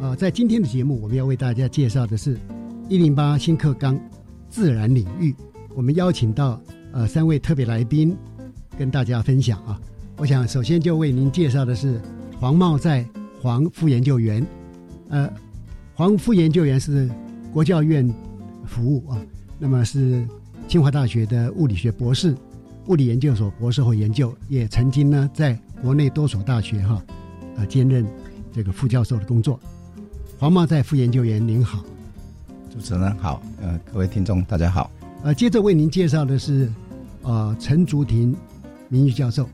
[0.00, 2.38] 呃，在今天的节目，我们要为大家介绍的是
[2.88, 4.00] 一零八新课纲
[4.48, 5.34] 自然领域。
[5.74, 6.58] 我们邀请到
[6.92, 8.16] 呃三位特别来宾
[8.78, 9.78] 跟大家分享啊。
[10.16, 12.00] 我想首先就为您介绍的是。
[12.40, 13.06] 黄茂在
[13.42, 14.42] 黄副研究员，
[15.10, 15.30] 呃，
[15.92, 17.06] 黄副研究员是
[17.52, 18.10] 国教院
[18.64, 19.20] 服务啊，
[19.58, 20.26] 那么是
[20.66, 22.34] 清华大学的物理学博士、
[22.86, 25.52] 物理研究所博士后研究，也曾经呢在
[25.82, 27.04] 国内多所大学哈，
[27.58, 28.06] 呃兼任
[28.50, 29.60] 这个副教授的工作。
[30.40, 31.84] 黄茂在副研究员您好，
[32.72, 34.90] 主持人好，呃，各位听众大家好。
[35.22, 36.72] 呃，接着为您介绍的是，
[37.20, 38.34] 呃，陈竹婷
[38.88, 39.46] 名誉教授，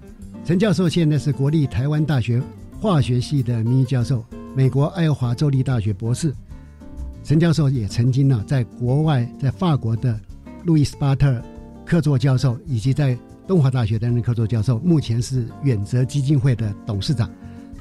[0.44, 2.41] 陈教授现在是国立台湾大学。
[2.80, 4.24] 化学系的名誉教授，
[4.54, 6.32] 美国爱荷华州立大学博士，
[7.24, 10.16] 陈教授也曾经呢在国外，在法国的
[10.62, 11.42] 路易斯巴特
[11.84, 13.18] 客座教授，以及在
[13.48, 14.78] 东华大学担任客座教授。
[14.78, 17.28] 目前是远泽基金会的董事长。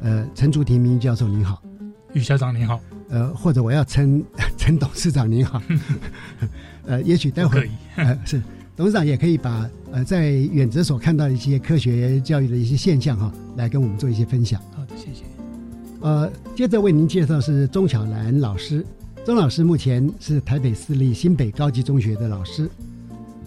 [0.02, 1.62] 呃，陈竹婷名誉教授您好，
[2.14, 2.82] 于校长您好。
[3.10, 4.24] 呃，或者我要称
[4.58, 5.62] 陈董事长您好。
[6.86, 7.68] 呃，也许待会儿
[7.98, 8.42] 呃是
[8.76, 14.62] 董事长也可以把呃在远泽所看到的一些科学教育的一些现象哈，来跟我们做一些分享。
[14.76, 15.24] 好的谢谢。
[16.02, 18.86] 呃，接着为您介绍是钟巧兰老师。
[19.26, 22.70] 钟老师目前是台北私立新北高级中学的老师。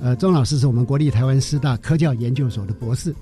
[0.01, 3.15] 呃，钟老师是我们国立台湾师大科教研究所的博士。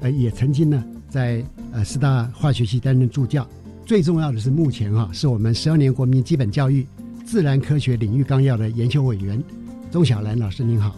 [0.00, 3.46] 呃，也曾经呢在呃师大化学系担任助教。
[3.90, 6.86] 最重要的是，目前哈是我们十二年国民基本教育
[7.24, 9.42] 自然科学领域纲要的研究委员。
[9.90, 10.94] 钟小兰老师您好，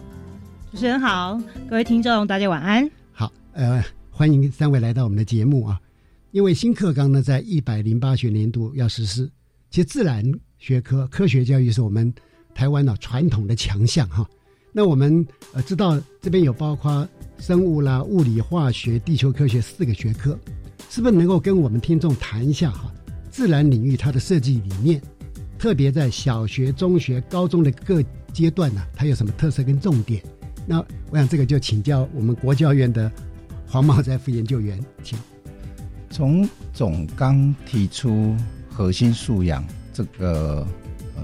[0.71, 2.87] 主持人好，各位听众大家晚安。
[3.11, 5.81] 好，呃，欢迎三位来到我们的节目啊。
[6.29, 9.27] 因为新课纲呢，在一百零八学年度要实施。
[9.71, 10.23] 其实自然
[10.59, 12.13] 学科科学教育是我们
[12.53, 14.23] 台湾的传统的强项哈。
[14.71, 17.09] 那我们呃知道这边有包括
[17.39, 20.37] 生物啦、物理、化学、地球科学四个学科，
[20.93, 22.93] 是不是能够跟我们听众谈一下哈？
[23.31, 25.01] 自然领域它的设计理念，
[25.57, 27.99] 特别在小学、中学、高中的各
[28.31, 30.21] 阶段呢，它有什么特色跟重点？
[30.67, 33.11] 那我想这个就请教我们国教院的
[33.67, 35.17] 黄茂在副研究员，请。
[36.11, 38.35] 从总纲提出
[38.69, 40.59] 核心素养这个
[41.15, 41.23] 呃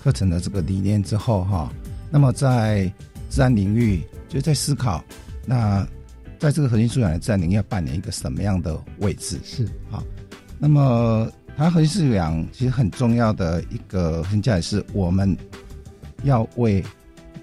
[0.00, 1.72] 课程的这个理念之后哈，
[2.08, 2.84] 那么在
[3.28, 5.02] 自然领域就在思考，
[5.44, 5.84] 那
[6.38, 9.38] 在这个核心素养的自然领域要扮演一个什么样的位置？
[9.42, 10.02] 是啊，
[10.58, 15.36] 那么它核心素养其实很重要的一个评价是，我们
[16.22, 16.84] 要为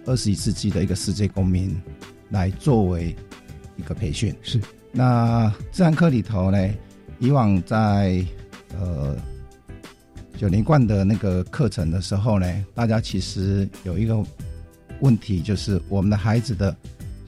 [0.06, 1.76] 二十一世纪的一个世界公民
[2.30, 3.16] 来作为
[3.76, 4.34] 一个培训。
[4.42, 4.60] 是
[4.92, 6.70] 那自然课里头呢？
[7.20, 8.24] 以往在
[8.78, 9.16] 呃
[10.38, 14.22] 九年贯的那个课程的时候呢，大家其实有一个
[15.00, 16.76] 问题，就是我们的孩子的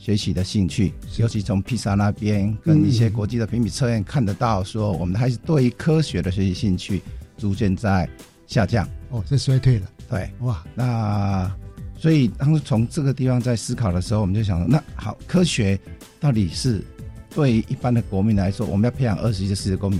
[0.07, 7.01] 学习的兴趣，尤其从披萨那边跟一些国际的评比测验看得到，说我们的孩子对于科学的学习兴趣
[7.37, 8.07] 逐渐在
[8.45, 8.87] 下降。
[9.09, 9.87] 哦，是衰退了。
[10.09, 11.53] 对，哇，那
[11.97, 15.77] 所以当时从这个地方在思考的时候，我们就想，那好，科学
[16.21, 16.81] 到底是？
[17.35, 19.99] 对于一般的国民来说，我们要培养二十一世纪的公民，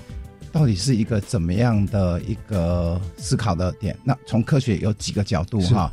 [0.54, 3.94] 到底是一个怎么样的一个思考的点？
[4.06, 5.92] 那从科学有几个角度哈？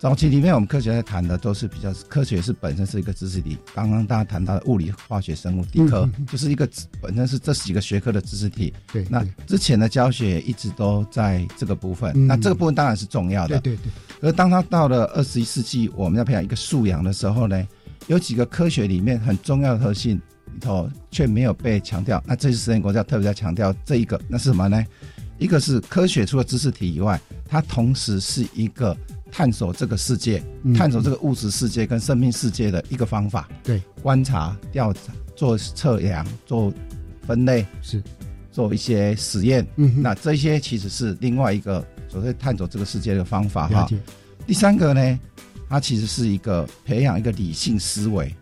[0.00, 3.58] 早期里面，我们科学在谈的都是比较科学是本身是一个知识体。
[3.74, 6.66] 刚刚大家谈到的物理、化学、生物、地科，就是一个
[7.02, 8.72] 本身是这几个学科的知识体。
[8.90, 12.26] 对，那之前的教学一直都在这个部分。
[12.26, 13.60] 那这个部分当然是重要的。
[13.60, 13.92] 对对对。
[14.22, 17.68] 而当他到了二十一世纪，我们要培养一个素养的时候呢，
[18.06, 22.24] 有几个科学里面很重要的特性里头却没有被强调。
[22.26, 24.82] 那这次实验国家特别在强调这一个，那是什么呢？
[25.36, 28.96] 一个是科学除了知识体以外，它同时是一个。
[29.30, 30.42] 探索这个世界，
[30.74, 33.48] 探索这个物质世界跟生命世界的一个方法。
[33.62, 36.72] 对，观察、调查、做测量、做
[37.26, 38.02] 分类，是
[38.50, 39.66] 做一些实验。
[39.76, 43.88] 嗯，那这些其实是另外一个所谓探索这个世界的方法哈。
[44.46, 45.20] 第三个呢，
[45.68, 48.34] 它其实是一个培养一个理性思维、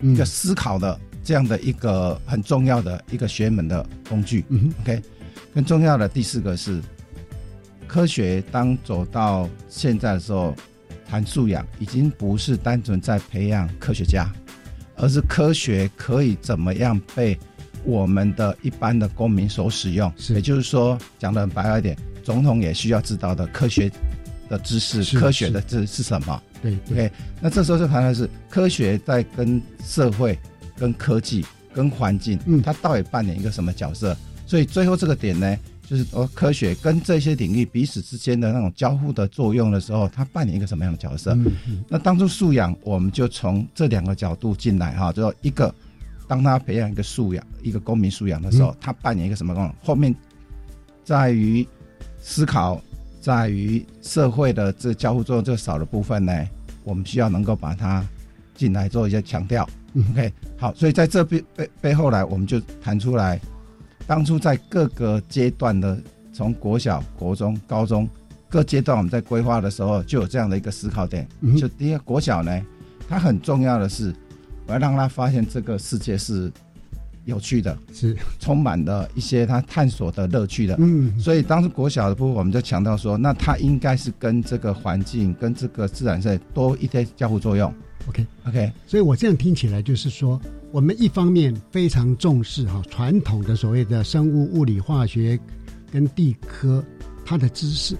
[0.00, 4.44] 一个思考的这样的一个很重要的一个学门的工具。
[4.48, 5.02] 嗯 OK，
[5.54, 6.80] 更重要的第四个是。
[7.86, 10.54] 科学当走到现在的时候，
[11.08, 14.30] 谈素养已经不是单纯在培养科学家，
[14.96, 17.38] 而是科学可以怎么样被
[17.84, 20.12] 我们的一般的公民所使用。
[20.30, 23.90] 也就是说，讲的很白话一点，总统也需要知道的科学
[24.48, 26.42] 的知识，科学的知是什么？
[26.60, 27.10] 对对。
[27.40, 30.36] 那这时候就谈的是科学在跟社会、
[30.76, 34.16] 跟科技、跟环境，嗯，它到底扮演一个什么角色？
[34.46, 35.56] 所以最后这个点呢？
[35.88, 41.38] 就是说，科学跟这些领域彼此之间的那种交互的作用的时候，它扮演一个什么样的角色？
[41.88, 45.72] 那当初素养，我们就从这两个角度进来哈，就说一个，
[46.26, 49.72] 当他培养一个素养，一个公民素养的时候，他扮演一个什么功能？
[49.80, 50.12] 后面
[51.04, 51.66] 在于
[52.20, 52.82] 思考，
[53.20, 56.46] 在于社会的这交互作用这少的部分呢，
[56.82, 58.04] 我们需要能够把它
[58.56, 59.68] 进来做一些强调。
[60.10, 63.40] OK，好，所以在这背背背后来，我们就谈出来。
[64.06, 65.98] 当初在各个阶段的，
[66.32, 68.08] 从国小、国中、高中
[68.48, 71.26] 各阶段，我们在规划的时候就有这样的一个思考点。
[71.58, 72.62] 就第一个国小呢，
[73.08, 74.14] 它很重要的是，
[74.66, 76.50] 我要让他发现这个世界是
[77.24, 80.76] 有趣的，是充满了一些他探索的乐趣的。
[80.78, 87.74] 嗯，所以当时国小的部分，我们就强调说，那他应该是跟这个环境、跟这个自然界多一些交互作用。
[88.08, 95.38] OK，OK，所以我这样听起来就是说，我们一方面非常重视哈传统的所谓的生物、物理、化学
[95.90, 96.84] 跟地科
[97.24, 97.96] 它的知识，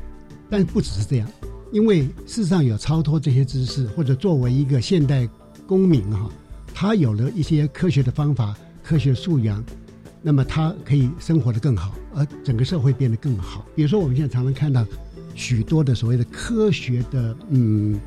[0.49, 1.29] 但不只是这样，
[1.73, 5.29] 因为事实上有超脱这些知识，或者作为一个现代
[5.67, 6.31] 公民哈，
[6.73, 9.65] 他有了一些科学的方法、科学素养，
[10.23, 13.67] 那么他可以生活的更好，而整个社会变得更好。
[13.75, 14.87] 比如说我们现在常常看到
[15.35, 17.99] 许多的所谓的科学的嗯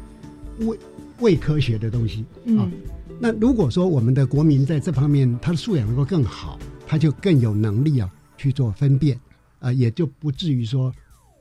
[0.59, 0.79] 为。
[1.21, 2.25] 伪科学的东西
[2.57, 2.67] 啊，
[3.19, 6.57] 那如果说我们的国民在这方面他的素养能够更好，
[6.87, 9.19] 他就更有能力啊去做分辨，
[9.59, 10.93] 啊，也就不至于说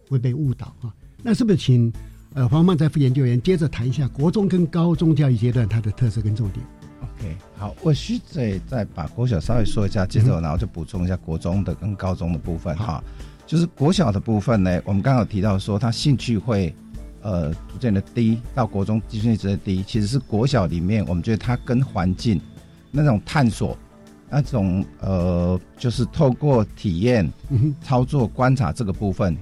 [0.08, 0.92] 会被误导啊。
[1.22, 1.92] 那是不是请
[2.34, 6.64] 呃黄曼在副研究员接着谈一下国中跟高中教育阶段它的特色跟重点
[7.00, 13.02] ？OK，好，我需再再把国小稍微说一下，接着然后就补充一下国中的跟高中的部分哈。
[13.46, 16.74] 就是国小的部分呢，我们刚刚提到说他兴趣会。
[17.20, 22.40] 呃，逐渐的低到国中，继续值的低，其实是国小里面，我们觉得它跟环境
[22.92, 23.76] 那种探索，
[24.30, 27.28] 那种呃，就是透过体验、
[27.82, 29.36] 操作、观察这个部分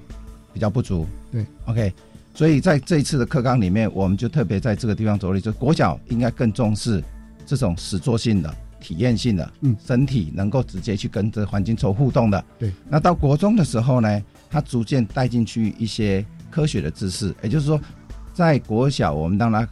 [0.55, 1.06] 比较不足。
[1.31, 1.93] 对，OK，
[2.32, 7.04] 所以在这一次的课纲里面，我们就特别在这个地方着力，就国小应该更重视
[7.45, 12.42] 这种实作性的、体验性的，嗯，身体能够直接去跟这环境做互动的。
[12.59, 16.25] 对，那到国中的时候呢，它逐渐带进去一些。
[16.56, 17.78] 科学的知识，也就是说，
[18.32, 19.68] 在国小我们让他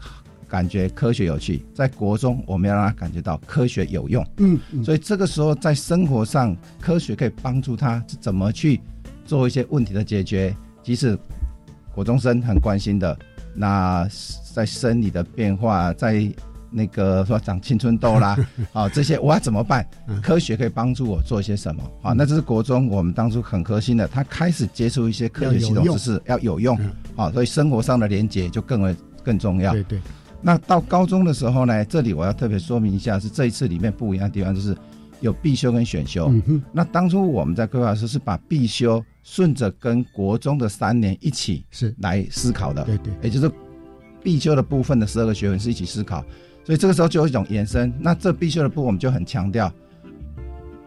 [0.46, 4.22] 感觉科学有趣，在国中我们要让他感觉到科学有用。
[4.36, 8.78] 嗯，所以这个时候在生活上，科学可以帮助他怎么去
[9.24, 10.54] 做一些问题的解决。
[10.82, 11.18] 即使
[11.94, 13.18] 国中生很关心的，
[13.54, 14.06] 那
[14.54, 16.30] 在生理的变化，在。
[16.74, 18.36] 那个说长青春痘啦，
[18.72, 19.86] 啊， 这些我要怎么办？
[20.20, 21.82] 科学可以帮助我做一些什么？
[22.02, 26.76] 啊，那这是国中我们当初很核心的，他开始接触一些科学系统知识，要有用，
[27.14, 29.72] 啊，所以生活上的连接就更为更重要。
[29.72, 30.00] 对对。
[30.42, 34.76] 那到高中的时候呢，这里我要特别说明一下，是这一次里面不一样的地方，就是
[35.20, 36.30] 有必修跟选修。
[36.72, 42.84] 那当初我们在规划时是把必修顺着跟国中的三年一起是来思考的。
[42.84, 43.12] 对对。
[43.22, 43.50] 也就是
[44.22, 46.22] 必修的部分的十二个学分是一起思考。
[46.64, 49.70] 所以这个时候就有一种延伸，那这必修的部分我们就很强调，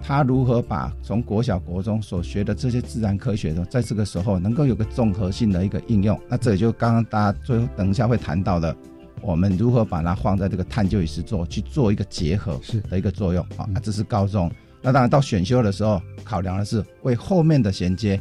[0.01, 6.19] 他如何把从国小国中所学的这些自然科学的，在这个时候能够有个综合性的一个应用。
[6.27, 8.75] 那这也就刚刚大家最后等一下会谈到的，
[9.21, 13.69] 我们如何把它放在这个探究与实作去做一个结合是的一个作用啊。
[13.71, 18.19] 那这是高中，那当然到选修的时候，考量的是为后面的衔接，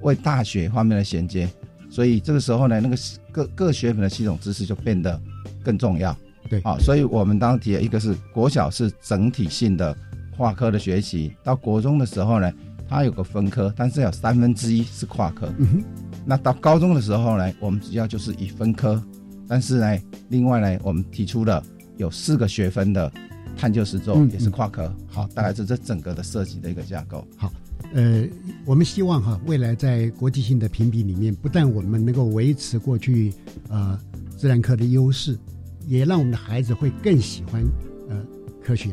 [0.00, 1.46] 为大学方面的衔接。
[1.90, 2.96] 所以这个时候呢，那个
[3.30, 5.20] 各各学门的系统知识就变得
[5.62, 6.16] 更重要。
[6.48, 9.96] 对，啊，所以我们当提了一个是国小是整体性的
[10.36, 12.52] 跨科的学习，到国中的时候呢，
[12.88, 15.52] 它有个分科，但是有三分之一是跨科。
[15.58, 15.84] 嗯哼，
[16.24, 19.02] 那到高中的时候呢，我们主要就是以分科，
[19.48, 19.98] 但是呢，
[20.28, 21.62] 另外呢，我们提出了
[21.96, 23.10] 有四个学分的
[23.56, 24.84] 探究实作嗯也是跨科。
[24.86, 27.26] 嗯好，大概是这整个的设计的一个架构。
[27.36, 27.52] 好
[27.92, 28.26] 呃，
[28.64, 33.32] 我们希望哈，未来在国际性的评比里面，不但我们能够维持过去
[33.68, 33.96] 呃
[34.36, 35.38] 自然科的优势，
[35.86, 37.62] 也让我们的孩子会更喜欢
[38.08, 38.24] 呃
[38.62, 38.90] 科学。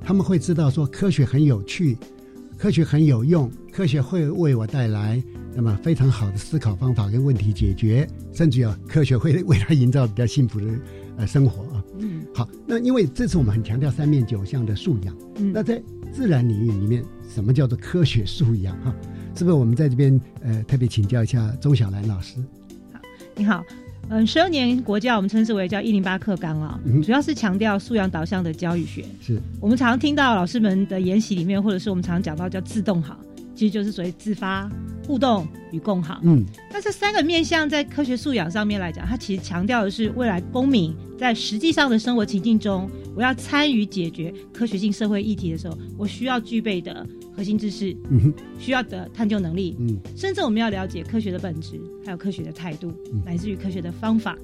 [0.00, 1.96] 他们会知道说科学很有趣，
[2.56, 5.22] 科学很有用，科学会为我带来
[5.54, 10.66] 那么非常好的思考方法跟问题解决，甚至啊，科学会为他营造比较幸福的
[11.16, 11.84] 呃生活啊。
[11.98, 15.16] 嗯好，那因为这次我们很强调三面九项的素养。
[15.36, 15.80] 嗯那在
[16.12, 18.76] 自然领域里面，什么叫做科学素养？
[18.82, 18.94] 哈，
[19.36, 22.36] 是不是我们在这边呃特别请教一下周小兰老师？
[22.92, 23.00] 好
[23.36, 23.62] 你好，
[24.10, 29.04] 嗯，十二年国教我们称之为叫一零八课纲啊，嗯主要是强调素养导向的教育学。
[29.20, 33.18] 是我们常常听到老师们的研习里面，或者是我们常常讲到叫自动好，
[33.54, 34.70] 其实就是所谓自发、
[35.06, 36.20] 互动与共好。
[36.24, 47.06] 嗯那这三个面向在科学素养上面来讲，它其实强调的是未来公民在实际上的生活情境中，我要参与解决科学性社会议题的时候，我需要具备的
[47.38, 48.34] 核心知识，嗯哼。
[48.58, 49.96] 需要的探究能力，嗯。
[50.16, 54.36] 甚至我们要了解科学的本质，还有科学的态度嗯，乃至于科学的方法。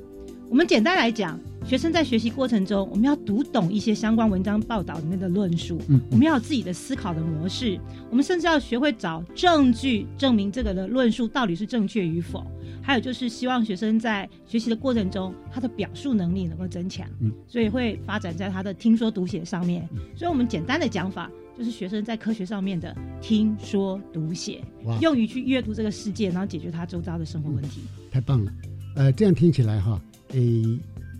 [0.49, 7.77] 我们简单来讲，学生在学习过程中，我们要读懂一些相关文章报道里面的论述，嗯我们要有自己的思考的模式，
[8.11, 12.47] 我们甚至要学会找证据证明这个的论述到底是正确与否。
[12.83, 17.33] 还有就是希望学生在学习的过程中，他的表述能力能够增强，嗯。
[17.49, 19.89] 所以会发展在他的听说读写上面。
[20.15, 27.83] 所以我们简单的讲法就是学生在科学上面的听说读写，哇，用于去阅读这个世界，然后解决他周遭的生活问题。
[28.11, 28.53] 太棒了。
[28.97, 30.79] 呃，这样听起来哈，诶，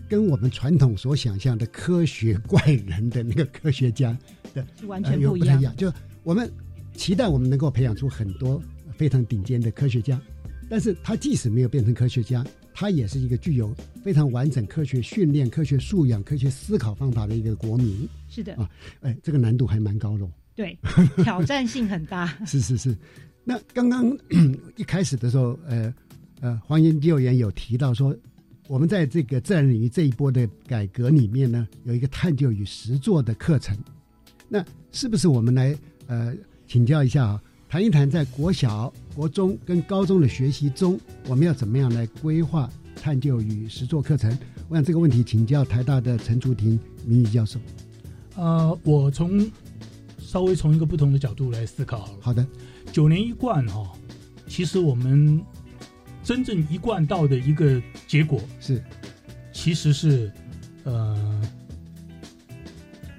[0.09, 4.17] 跟我们传统所想象的科学怪人的那个科学家
[4.79, 5.75] 是完呃全不一样。
[5.75, 5.91] 就
[6.23, 6.51] 我们
[6.93, 8.61] 期待我们能够培养出很多
[8.97, 10.19] 非常顶尖的科学家，
[10.69, 12.45] 但是他即使没有变成科学家，
[12.77, 18.07] 他也是一个具有非常完整科学训练、科学素养、科学思考方法的一个国民。
[18.27, 20.31] 是的，啊哎，这个难度还蛮高的、哦。
[20.53, 20.77] 对，
[21.23, 22.27] 挑战性很大。
[22.45, 22.93] 是是是。
[23.45, 24.15] 那刚刚
[24.75, 25.93] 一开始的时候，呃
[26.41, 28.13] 呃，黄研究员有提到说，
[28.67, 33.77] 我们在这个自然领域这一波的改革里面呢，有一个探究与实作的课程。
[34.49, 35.73] 那是不是我们来
[36.07, 36.35] 呃
[36.67, 37.41] 请教一下啊？
[37.75, 44.31] 谈一谈在国小、国中跟高中的学习中，我们要怎么样来规划探究与实作课程？
[44.69, 47.59] 我想这个问题请教台大的陈竹婷名誉教授。
[48.35, 49.45] 呃，我从
[50.17, 52.17] 稍微从一个不同的角度来思考好了。
[52.21, 52.47] 好的，
[52.93, 53.91] 九年一贯哈、
[54.47, 55.43] 其实我们
[56.23, 58.81] 真正一贯到的一个结果是
[59.51, 60.31] 其实是
[60.85, 61.41] 呃，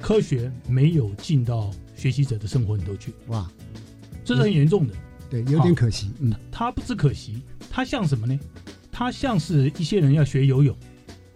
[0.00, 3.46] 科学没有进到学习者的生活里头去，哇，
[4.26, 4.94] 这是很严重的。
[5.30, 6.10] 对，有点可惜。
[6.20, 8.38] 嗯它不只可惜，它像什么呢？
[8.92, 10.76] 它像是一些人要学游泳，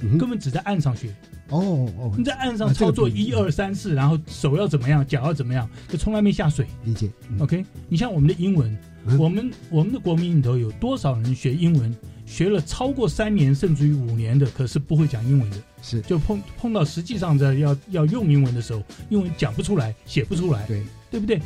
[0.01, 1.15] 嗯根本只在岸上学。
[1.49, 6.67] 哦哦你，在岸上操作一二三四，然后手要怎么样，脚要怎么样，就从来没下水。
[6.85, 7.11] 理解。
[7.29, 11.93] 嗯 OK，你像我们的英文，嗯我们我们的国民里头有多少人学英文，
[12.25, 21.43] 学了超过三年甚至于五年的，可是不会讲英文的，是就碰碰到实际上在要要用英文的时候，英文讲不出来，写不出来，对，对不对？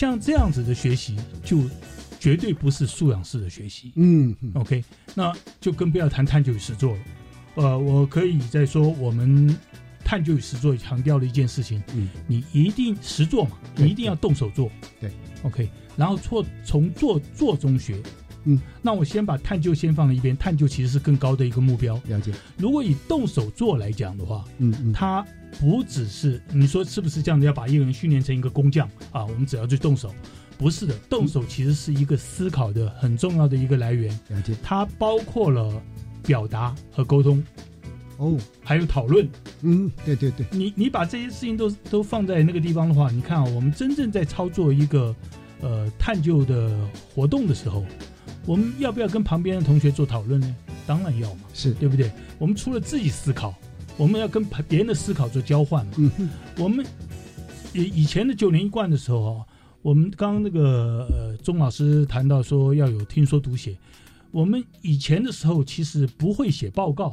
[0.00, 1.14] 像这样子的学习，
[1.44, 1.58] 就
[2.18, 3.92] 绝对不是素养式的学习。
[3.96, 4.82] 嗯嗯 OK，
[5.14, 5.30] 那
[5.60, 6.98] 就更不要谈探究与实作了。
[7.56, 9.54] 呃，我可以再说，我们
[10.02, 14.70] 探究与实作强调的一件事情，嗯，你一定实做嘛，你一定要动手做。
[14.98, 15.10] 对
[15.42, 18.00] ，OK，然后做从做做中学。
[18.44, 22.00] 嗯，那我先把探究先放在一边，探究其实是更高的一个目标。
[22.06, 22.32] 了解。
[22.56, 25.24] 如果以动手做来讲的话，嗯嗯，它
[25.58, 29.24] 不只是你说是不是这样子要把一个人训练成一个工匠啊？
[29.26, 30.14] 我们只要去动手，
[30.56, 34.54] 不是的，动手其实是一个思考的很重要的一个来源，了解。
[34.62, 35.82] 它包括了
[36.22, 37.42] 表达和沟通，
[38.16, 39.28] 哦，还有讨论。
[39.62, 45.14] 嗯，对对对，你你把这些事情都都放在那个地方的话，你看啊，我们真正在操作一个
[45.60, 46.78] 呃探究的
[47.14, 47.84] 活动的时候，
[48.46, 50.56] 我们要不要跟旁边的同学做讨论呢？
[50.86, 52.10] 当然要嘛，是，对不对？
[52.38, 53.54] 我们除了自己思考，
[53.96, 55.92] 我们要跟别人的思考做交换嘛。
[55.98, 56.84] 嗯，我们
[57.72, 59.46] 以以前的九年一贯的时候啊，
[59.82, 63.76] 我们刚刚那个呃钟老师谈到说要有听说读写，
[64.32, 67.12] 我们以前的时候其实不会写报告，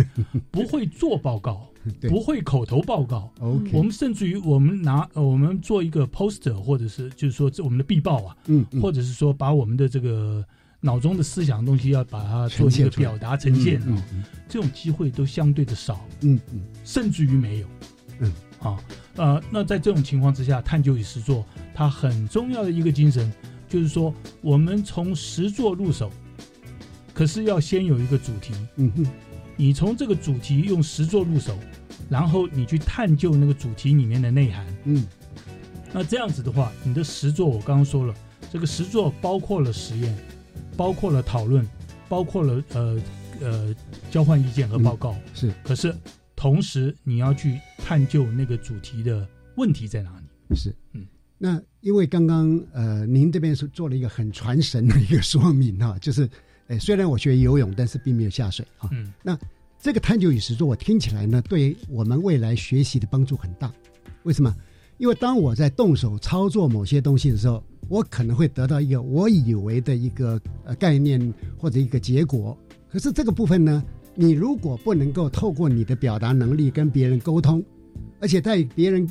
[0.50, 1.66] 不会做报告，
[2.08, 3.32] 不会口头报告。
[3.40, 10.44] ，OK，我们甚至于我们拿呃我们做一个 poster，或者是就是说这我们的壁报啊，嗯，嗯或者是说把我们的这个
[10.84, 17.66] 脑中的思想东西要把它做一个表达呈现，嗯嗯，这种机会都相对的少，嗯嗯，甚至于没有，
[18.18, 18.78] 嗯，啊，
[19.16, 23.32] 呃，那在这种情况之下，探究与实作，它很重要的一个精神
[23.66, 26.10] 就是说，我们从实作入手，
[27.14, 29.06] 可是要先有一个主题，嗯哼，
[29.56, 31.58] 你从这个主题用实作入手，
[32.10, 35.02] 然后你去探究那个主题里面的内涵，嗯，
[35.94, 38.14] 那这样子的话，你的实作我刚刚说了，
[38.52, 40.14] 这个实作包括了实验。
[40.76, 41.66] 包括了讨论，
[42.08, 43.00] 包括了呃
[43.40, 43.74] 呃
[44.10, 45.52] 交换意见和报告，是。
[45.62, 45.94] 可是
[46.34, 49.26] 同时你要去探究那个主题的
[49.56, 50.56] 问题在哪里？
[50.56, 51.06] 是，嗯。
[51.38, 56.28] 那因为刚刚呃您这边是做了一个很传神的一个说明哈， 就是，
[56.68, 58.88] 哎虽然我学游泳，但是并没有下水啊。
[58.92, 59.12] 嗯。
[59.22, 59.38] 那
[59.80, 63.72] 这个探究与实作，我听起来呢，对我们未来学习的帮助很大。
[64.24, 64.54] 为什么？
[64.98, 67.62] 因为当我在动手操作某些东西的时候。
[67.88, 72.56] 我可能会得到一个我以为的一个呃概念或者一个结果，
[72.90, 73.82] 可是这个部分呢，
[74.14, 77.62] 你如果不能够透过你的表达能力跟别人沟通，
[78.20, 79.08] 而且在别人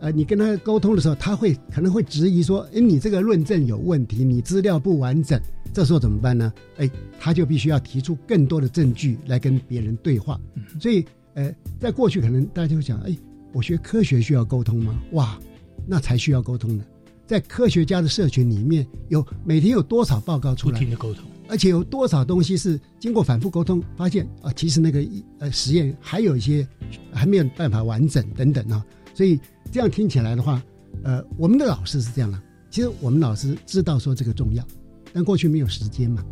[0.00, 5.40] 呃你跟他沟通的时候，他会可能会质疑说，哎，你这个论证有问题，你资料不完整，
[5.72, 6.52] 这时候怎么办呢？
[6.76, 10.40] 哎，他就必须要提出更多的证据来跟别人对话。
[10.78, 13.16] 所以呃，在过去可能大家会想，哎，
[13.52, 14.94] 我学科学需要沟通吗？
[15.12, 15.38] 哇，
[15.86, 16.84] 那才需要沟通呢。
[17.30, 20.72] 在科学家的社群里面有每天有多少报告出来？
[20.72, 25.00] 不停的沟通，而且有多少东西是经过反复沟通，发现啊，其实那个
[25.38, 26.66] 呃实验还有一些
[27.12, 28.84] 还没有办法完整等等啊。
[29.14, 29.38] 所以
[29.70, 30.60] 这样听起来的话，
[31.04, 32.42] 呃，我们的老师是这样的。
[32.68, 34.66] 其实我们老师知道说这个重要，
[35.12, 36.24] 但过去没有时间嘛。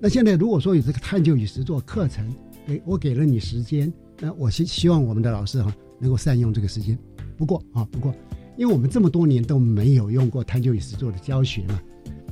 [0.00, 2.28] 那现在如果说有这个探究与实作课程，
[2.66, 6.98] 给我给了你时间，那我希希望我们的老师哈能够善用这个时间。
[7.36, 8.12] 不过啊，不过。
[8.56, 11.80] 因为我们这么多年都没有用过探究与实作的教学嘛，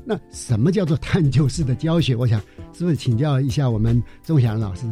[0.04, 2.14] 那什么叫做探究式的教学？
[2.14, 2.40] 我想
[2.72, 4.84] 是不是请教一下我们钟祥老师？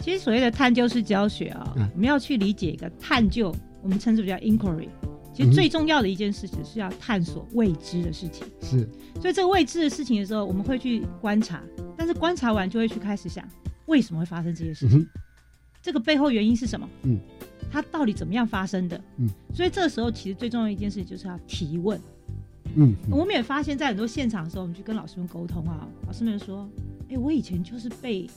[0.00, 4.88] 其实所谓的探究式教学啊，我们要去理解一个探究，我们称之为叫 inquiry。
[5.32, 8.46] 其实最重要的一件事情是要探索未知的事情。
[8.60, 8.88] 是，
[9.20, 11.60] 所以这个未知的事情的时候，我们会去观察，
[11.96, 13.44] 但是观察完就会去开始想，
[13.86, 15.04] 为什么会发生这些事情？
[15.82, 16.88] 这个背后原因是什么？
[17.02, 17.18] 嗯。
[17.74, 18.96] 它到底怎么样发生的？
[19.16, 22.00] 嗯，所以这个时候其实最重要一件事就是要提问。
[22.76, 26.68] 嗯，我们也发现，在很多现场的时候，我们去跟老师们沟通啊，老师们说
[27.10, 28.30] ：“哎，我以前就是被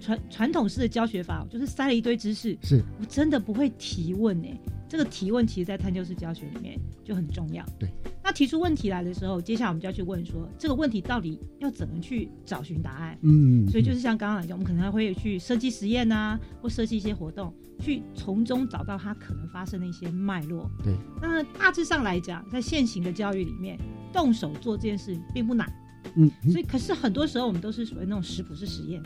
[0.00, 7.62] 传传统式的教学法，就是塞了一堆知识，是我真的不会提问哎。”这个提问其实，在探究式教学里面就很重要。
[7.78, 7.90] 对，
[8.28, 13.18] 那提出问题来的时候，接下来我们就要去问说，这个问题到底要怎么去找寻答案？
[13.22, 20.70] 嗯，所以就是像刚刚来讲，我们可能还会去设计实验啊，或设计一些活动，去从中找到它可能发生的一些脉络。
[20.84, 23.78] 对，那大致上来讲，在现行的教育里面，
[24.12, 25.66] 动手做这件事并不难。
[26.14, 29.02] 嗯，所以可是很多时候我们都是属于那种食谱式实验。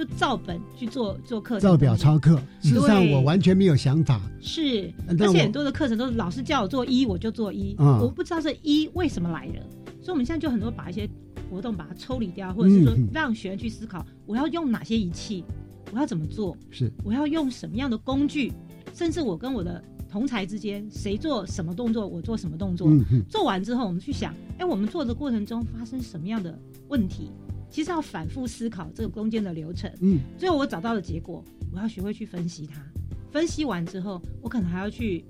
[0.00, 2.40] 就照本去做做课，照表抄课。
[2.62, 4.18] 事实上，我完全没有想法。
[4.40, 7.76] 是，而且很多的课程都是老师叫我做一，我就做一。
[7.78, 9.60] 我不知道这一为什么来的，
[10.00, 11.06] 所以我们现在就很多把一些
[11.50, 15.44] 活动把它抽离掉，或者是说让学员去思考，我要用哪些仪器，
[15.92, 18.50] 我要怎么做，是，我要用什么样的工具，
[18.94, 22.90] 甚至我跟我的同才之间谁做什么动作，我做什么动作，
[23.28, 26.58] 做完之后，我们去想，哎，我们做的过程中发生什么样的
[26.88, 27.30] 问题？
[27.70, 32.84] 其实要反复思考这个中间的流程，嗯，最后我找到的结果，我要学会去分析它。
[33.30, 35.24] 分析完之后，我可能还要去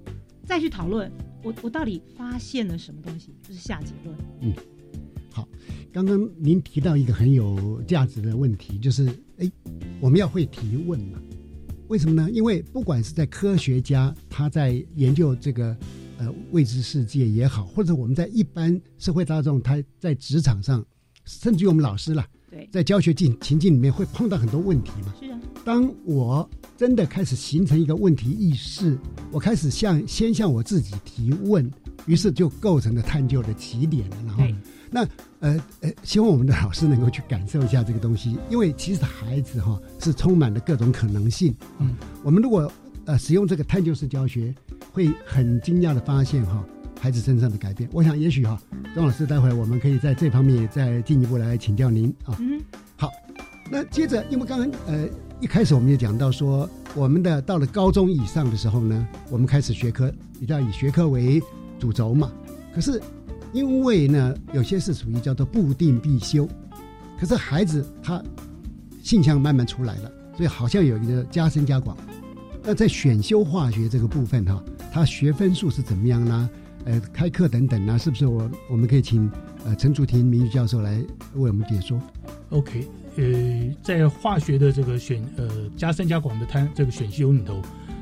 [0.46, 1.12] 再去讨论，
[1.44, 4.16] 我我到底发现了什么东西，就是下结论。
[4.40, 4.54] 嗯，
[5.30, 5.46] 好，
[5.92, 9.52] 刚刚您提到一个很有价值的问题，就是哎，
[10.00, 11.20] 我们要会提问嘛？
[11.88, 12.30] 为什么呢？
[12.30, 15.76] 因为不管是在科学家他在研究这个
[16.16, 20.82] 呃未知世界也好，或者我们在一般社会大众他在职场上。
[21.40, 25.14] 甚至于我们老师了，对，在教学境情境里面会碰到很多问题嘛。
[25.20, 25.38] 是啊。
[25.64, 28.98] 当我真的开始形成一个问题意识，
[29.30, 31.70] 我开始向先向我自己提问，
[32.06, 34.16] 于是就构成了探究的起点了。
[34.26, 34.44] 然后，
[34.90, 35.06] 那
[35.40, 41.54] 呃呃，希望我们的老师能够去感受一下这个东西，因为其实孩子哈是充满了各种可能性。
[41.78, 42.72] 嗯，我们如果
[43.04, 44.54] 呃使用这个探究式教学，
[44.90, 46.64] 会很惊讶的发现哈。
[47.00, 48.60] 孩子身上的改变，我想也许哈，
[48.94, 52.36] 钟老师，待会我们可以在这方面再进一步来请教您啊。
[52.38, 52.60] 嗯，
[52.94, 53.10] 好，
[53.70, 55.08] 那接着，因为刚刚呃
[55.40, 61.42] 一开始我们也讲到说，我们的到了高中以上的时候呢，我们开始学科比较以学科为
[61.78, 62.30] 主轴嘛。
[62.74, 63.00] 可是
[63.54, 66.46] 因为呢，有些是属于叫做固定必修，
[67.18, 68.22] 可是孩子他
[69.02, 71.96] 性向慢慢出来了，所以好像有一个加深加广。
[72.62, 76.50] 那在选修化学这个部分哈，他学分数是怎么样呢？
[76.84, 79.30] 呃，开课等等呢，是不是我我们可以请
[79.64, 80.96] 呃陈竹婷名誉教授来
[81.34, 82.00] 为我们解说。
[82.50, 87.60] OK，呃，在化学的这个选呃加深加广的它这个选修里头，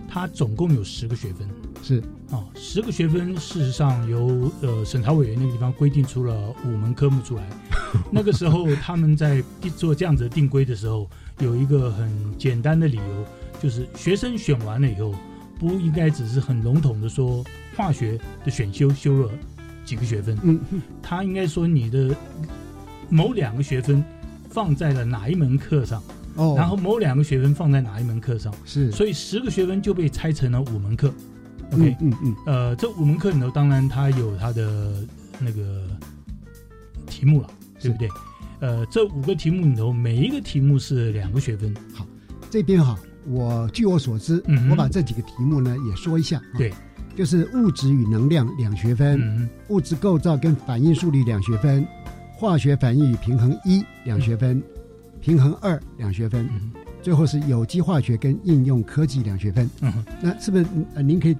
[0.08, 1.48] 它总共有十个学分。
[1.82, 7.48] 是啊，十个学分，事实上由呃审查委员那个地方规定出了五门科目出来。
[8.12, 9.42] 那个时候他们在
[9.76, 11.08] 做这样子的定规的时候，
[11.40, 13.24] 有一个很简单的理由，
[13.60, 15.14] 就是学生选完了以后，
[15.58, 17.42] 不应该只是很笼统的说
[17.78, 19.30] 化学的选修修了
[19.84, 20.58] 几个学分，嗯，
[21.00, 22.12] 他应该说你的
[23.08, 24.04] 某两个学分
[24.50, 26.02] 放在了哪一门课上，
[26.34, 31.14] 哦，然后某两个学分放在哪一门课上，是，所以十个学分就被拆成了五门课。
[31.70, 34.92] OK，嗯嗯，呃，这五门课里头，当然它有它的
[35.38, 35.86] 那个
[37.06, 37.48] 题目了，
[37.80, 38.08] 对不对？
[38.58, 41.72] 呃，这五个题目里头，每一个题目是两个学分。
[41.94, 42.04] 好，
[42.50, 46.42] 这边哈，我据我所知，嗯、我把这几个题目呢也说一下。
[46.56, 46.72] 对，
[47.18, 51.84] 就是物质与能量两学分，嗯、物质构造跟反应速率两学分，
[52.36, 54.62] 化学反应与平衡一两学分，
[55.20, 56.48] 平衡二两学分。
[56.52, 59.68] 嗯最后是有机化学跟应用科技两学分。
[59.80, 61.36] 嗯，那是不是呃，您可以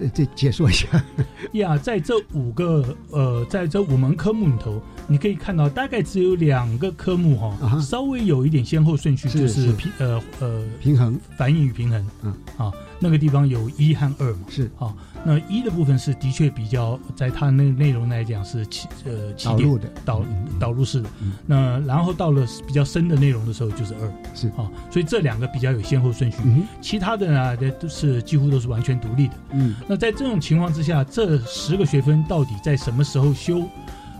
[0.00, 1.02] 呃这解说一下？
[1.54, 12.06] 呀，在这五个呃，在这五门科目里头，你可以看到大概只有两个科目哈、哦，啊、稍微有一点先后顺序，就是平呃呃平衡反应与平衡。
[12.22, 14.38] 嗯，啊，那个地方有一和二嘛。
[14.48, 20.24] 是啊，那一的部分是的确比较，在它那内容来讲是起呃起导入的导
[20.58, 21.08] 导入式的。
[21.22, 24.12] 嗯、那然后到了比较深的内容的时候就是二。
[24.34, 29.34] 是啊，所以这两个比较有先后顺序，嗯、其他的呢都是几乎都是完全独立的。
[29.52, 33.62] 嗯，那在这种情况之下，这十个学分到底在什么时候修？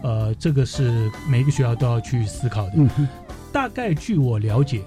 [0.02, 2.72] 呃，这个是每个学校都要去思考的。
[2.76, 2.88] 嗯、
[3.52, 4.82] 大概据我了解，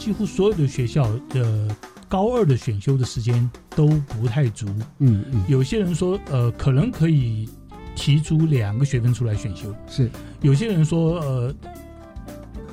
[0.00, 1.68] 几乎所有的学校的
[2.12, 4.66] 高二的选修的时间都不太足。
[4.98, 7.48] 嗯嗯，有些人说，呃，可能可以
[7.96, 9.74] 提出两个学分出来选修。
[9.88, 10.10] 是，
[10.42, 11.54] 有些人说，呃。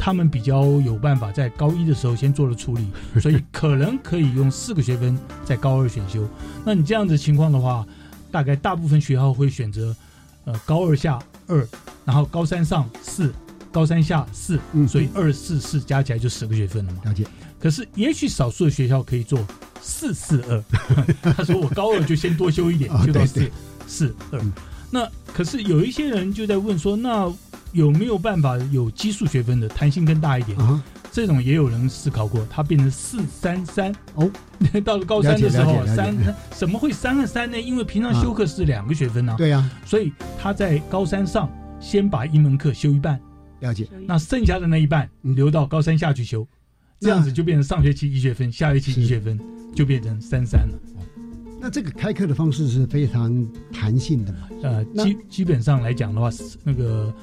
[0.02, 6.26] 他们比较有办法在高一的时候先做了处理， 所以可能可以用四个学分在高二选修。
[6.66, 7.86] 那你这样子情况的话，
[8.32, 9.94] 大概大部分学校会选择，
[10.46, 11.68] 呃，高二下二，
[12.06, 13.34] 然后高三上四，
[13.74, 17.02] 高三下四，嗯，所以二四四加起来就十个学分了嘛。
[17.04, 17.26] 了解。
[17.60, 19.46] 可是也许少数的学校可以做
[19.82, 20.64] 四四二，
[21.34, 23.52] 他说我高二就先多修一点， 哦、就到四
[23.86, 24.42] 四二。
[24.92, 27.32] 那可是有一些人就在问说，那
[27.74, 30.58] 有没有办法有基数学分的弹性更大一点？
[30.58, 34.30] 啊、这种也有人思考过，它变成四三三哦。
[34.84, 36.16] 到了高三的时候，三
[36.52, 37.60] 怎么会三和三呢？
[37.60, 39.38] 因为平常修课是两个学分呢、啊。
[39.38, 43.20] 对呀、啊，所以他在高三上先把一门课修一半，
[43.60, 43.88] 了解。
[44.08, 46.48] 那剩下的那一半留到高三下去修，
[47.00, 49.40] 这样子就变成上学期一学分，下学期一学分，
[49.76, 50.80] 就变成三三了。
[51.60, 54.50] 那这个开课的方式是非常弹性的嘛？
[54.64, 56.30] 呃，基基本上来讲的话，
[56.64, 57.14] 那个。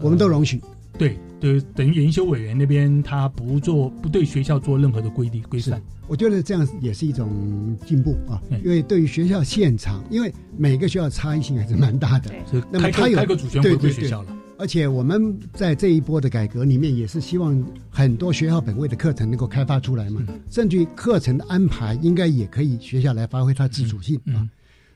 [0.00, 0.60] 我们都容许，
[0.98, 8.42] 对对，等于研修委员那边他不做不对学校做任何的规定规范，我觉得这样也是一种进步啊。
[8.64, 12.32] 因为对于学校现场，因为每个学校差异性还是蛮大的，
[12.68, 14.36] 那么他有开个主权回归学校了。
[14.62, 24.38] 而且我们在这一波的改革里面，也是希望很多学校本位的课程能够开发出来嘛，嗯、甚至于课程的安排应该也可以学校来发挥它自主性啊。
[24.38, 24.50] 嗯、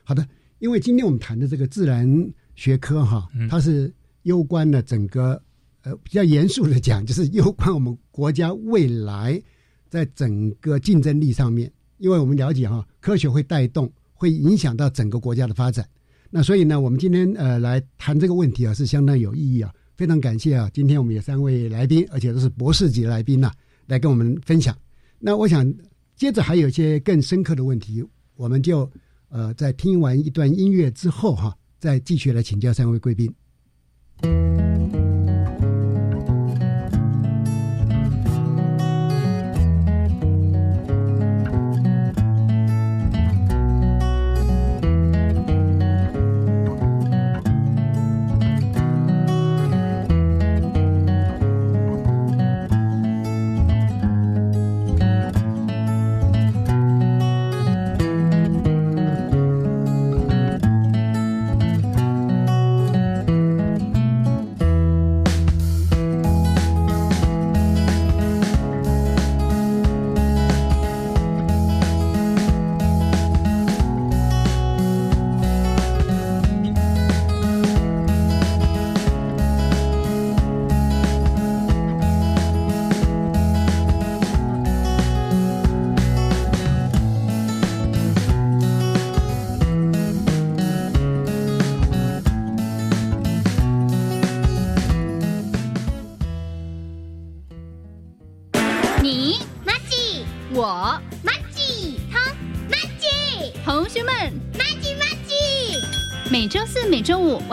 [0.05, 0.25] 好的，
[0.59, 2.07] 因为今天我们谈的这个自然
[2.55, 3.93] 学科哈，嗯、它是。
[4.23, 5.41] 攸关了整个，
[5.83, 9.41] 呃，比较严肃的讲，就是攸关我们国家未来
[9.89, 11.71] 在整个竞争力上面。
[11.97, 15.87] 因为我们了解哈，科学会带动，会影响到整个国家的发展。
[16.29, 19.73] 那所以呢，我们今天呃来谈这个问题啊，是相当有意义啊。
[19.95, 23.51] 非常感谢啊，今天我们有三位来宾，而且都是博士级来宾呐、
[23.87, 24.77] 来跟我们分享。
[25.17, 25.73] 那我想
[26.15, 28.87] 接着还有一些更深刻的问题，我们就
[29.29, 33.33] 呃在听完一段音乐之后哈、再继续来请教三位贵宾。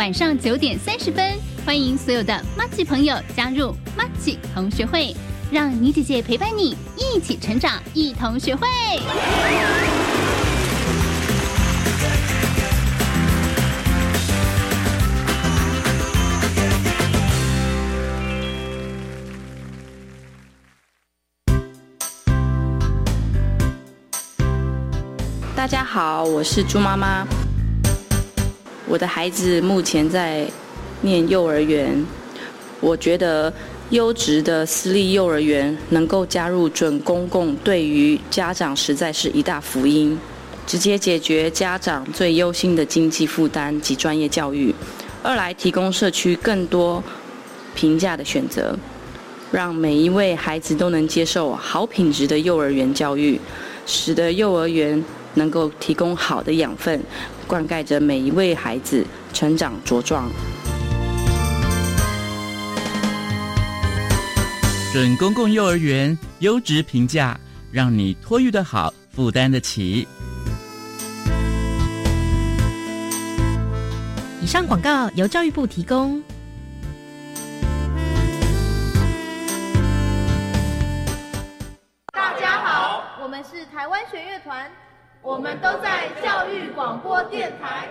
[0.05, 1.33] 晚上九点三十分，
[1.65, 5.17] 欢迎所有的马吉朋友加入马吉同学会，
[5.51, 8.69] 让妮姐姐陪伴你一起成长，一同学会。
[25.57, 27.27] 大家好，我是猪妈妈。
[28.95, 30.47] 我的孩子目前在
[31.01, 32.07] 念幼儿园，
[32.79, 33.53] 我觉得
[33.91, 40.17] 优质的私立幼儿园能够加入准公共，对于家长实在是一大福音，
[40.65, 44.73] 直接解决家长最忧心的经济负担及专业教育；
[45.25, 47.03] 二来提供社区更多
[47.75, 48.79] 平价的选择，
[49.51, 53.41] 让每一位孩子都能接受好品质的幼儿园教育，
[53.87, 55.05] 使得幼儿园。
[55.37, 57.03] 能够提供好的养分，
[57.45, 60.31] 灌溉着每一位孩子成长茁壮。
[64.93, 67.39] 准公共幼儿园优质评价，
[67.73, 70.07] 让你托育的好，负担得起。
[74.41, 76.23] 以上广告由教育部提供。
[82.13, 84.71] 大家好，我们是台湾弦乐团。
[85.25, 87.89] 我们都在教育广播电台。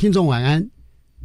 [0.00, 0.66] 听众晚安，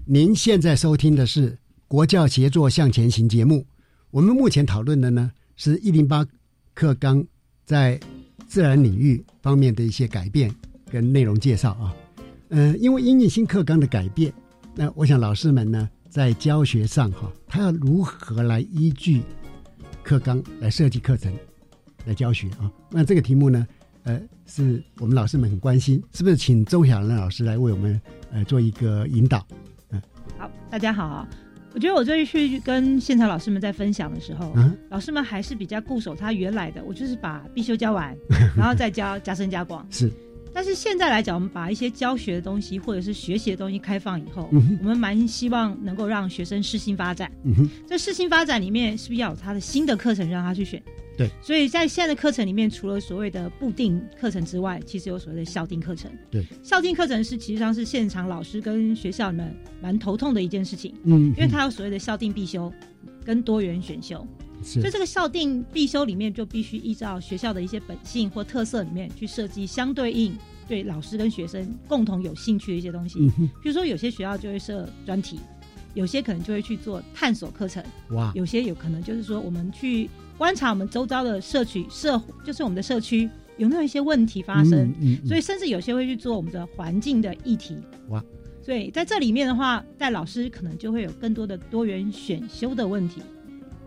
[0.04, 1.58] 您现在收听的是
[1.88, 3.66] 国教协作向前行节目。
[4.12, 6.28] 我们目前讨论的呢是一零八
[6.74, 7.26] 课纲
[7.64, 7.98] 在
[8.50, 10.54] 自然领域方面的一些改变
[10.92, 11.96] 跟内容介绍啊。
[12.50, 14.34] 嗯，因为因应新课纲的改变，
[14.76, 19.22] 那我想老师们呢在教学上哈，他要如何来依据
[20.04, 21.34] 课纲来设计课程
[22.04, 22.70] 来教学啊？
[22.92, 23.66] 那这个题目呢？
[24.06, 26.38] 呃，是我们老师们很关心，是不是？
[26.38, 28.00] 请周小兰老师来为我们
[28.32, 29.46] 呃做一个引导。
[29.90, 30.02] 嗯，
[30.38, 31.28] 好，大家好。
[31.74, 34.54] 我觉得我这去跟现场老师们在分享的时候，
[34.90, 38.16] 老师们还是比较固守他原来的，我就是把必修教完，
[38.56, 39.86] 然后再教加深加广。
[39.90, 40.10] 是。
[40.54, 47.30] 但是现在来讲，我们把一些教学的东西或者是学习的东西开放以后，我们蛮希望能够让学生适性发展。
[47.44, 47.70] 嗯哼。
[47.88, 50.82] 在适性发展里面，是不是要有他的新的课程让他去选？
[51.18, 56.12] 对，所以在现在的课程里面，除了所谓的固定课程之外，其实有所谓的校定课程。
[56.30, 60.94] 对，校定课程是其实上是现场老师跟学校们蛮头痛的一件事情。
[61.04, 62.72] 嗯，因为它有所谓的校定必修
[63.24, 64.28] 跟多元选修，
[64.62, 73.20] 所以这个校定必修里面就必须依照学校的一些本性或特色里面去设计相对应对老师跟学生共同有兴趣的一些东西。
[73.38, 75.40] 嗯比如说有些学校就会设专题，
[75.94, 77.82] 有些可能就会去做探索课程。
[78.10, 80.10] 哇，有些有可能就是说我们去。
[80.38, 87.78] 观察我们周遭的社区社，就是我们的社区有没有一些问题发生，嗯所以甚至有些会去做我们的环境的议题。
[88.10, 88.24] 哇！
[88.62, 93.22] 所以在这里面的话，在老师可能就会有更多的多元选修的问题。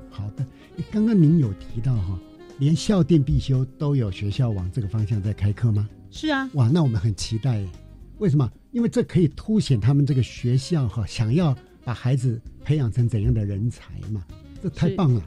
[0.08, 0.46] 好的，
[0.90, 2.18] 刚刚您有提到哈，
[2.58, 5.88] 连校电必修都有学校往这个方向在开课吗？
[6.10, 6.48] 是啊。
[6.54, 7.62] 哇，那我们很期待。
[8.18, 8.50] 为什么？
[8.70, 14.24] 因为这可以凸显他们这个学校哈，想要把孩子培养成怎样的人才嘛？
[14.62, 15.22] 这太棒了。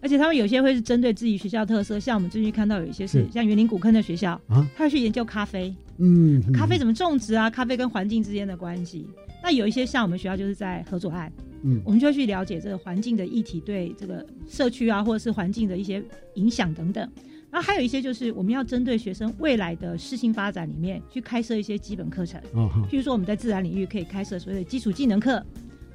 [0.00, 7.50] 而且他们有些会是针对自己学校特色，像我们最近看到有一些是像园林古坑的学校啊，他要去研究咖啡，嗯，咖啡怎么种植啊？
[7.50, 9.06] 咖啡跟环境之间的关系。
[9.42, 11.32] 那有一些像我们学校就是在合作案，
[11.62, 16.02] 嗯，我们就要去了解这个环境的议题对这个社区啊，或者是环境的一些
[16.34, 17.08] 影响等等。
[17.50, 25.44] 然后还有一些就是我们要针对学生未来的适性发展里面去开设一些基本课程，哦，譬如说我们在自然领域可以开设所谓的基础技能课。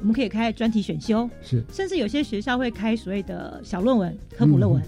[0.04, 4.84] 我们可以开专题选修，是，甚至有些学校会开所谓的小论文、科普论文，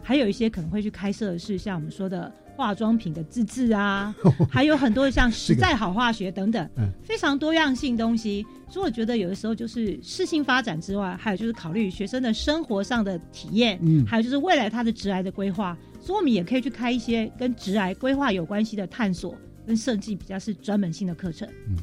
[0.00, 4.14] 还有一些可能会去开设的是像我们说的化妆品的自制啊，
[4.48, 8.46] 还有很多像实在好化学等等，嗯非常多样性东西。
[8.68, 19.34] 所以我觉得有的时候就是适性发展之外，还有就是考虑学生的生活上的体验，嗯，还有就是未来他的职癌的规划，所以我们也可以去开一些跟职癌规划有关系的探索
[19.66, 21.48] 跟设计比较是专门性的课程。
[21.68, 21.76] 嗯，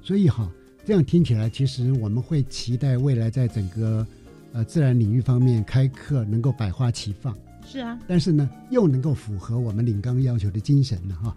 [0.00, 0.48] 所以哈。
[0.84, 4.06] 这样听起来，其实我们会期待未来在整个
[4.52, 7.36] 呃自然领域方面开课能够百花齐放。
[7.64, 11.36] 是啊，但是呢，又能够符合我们领纲要求的精神了哈。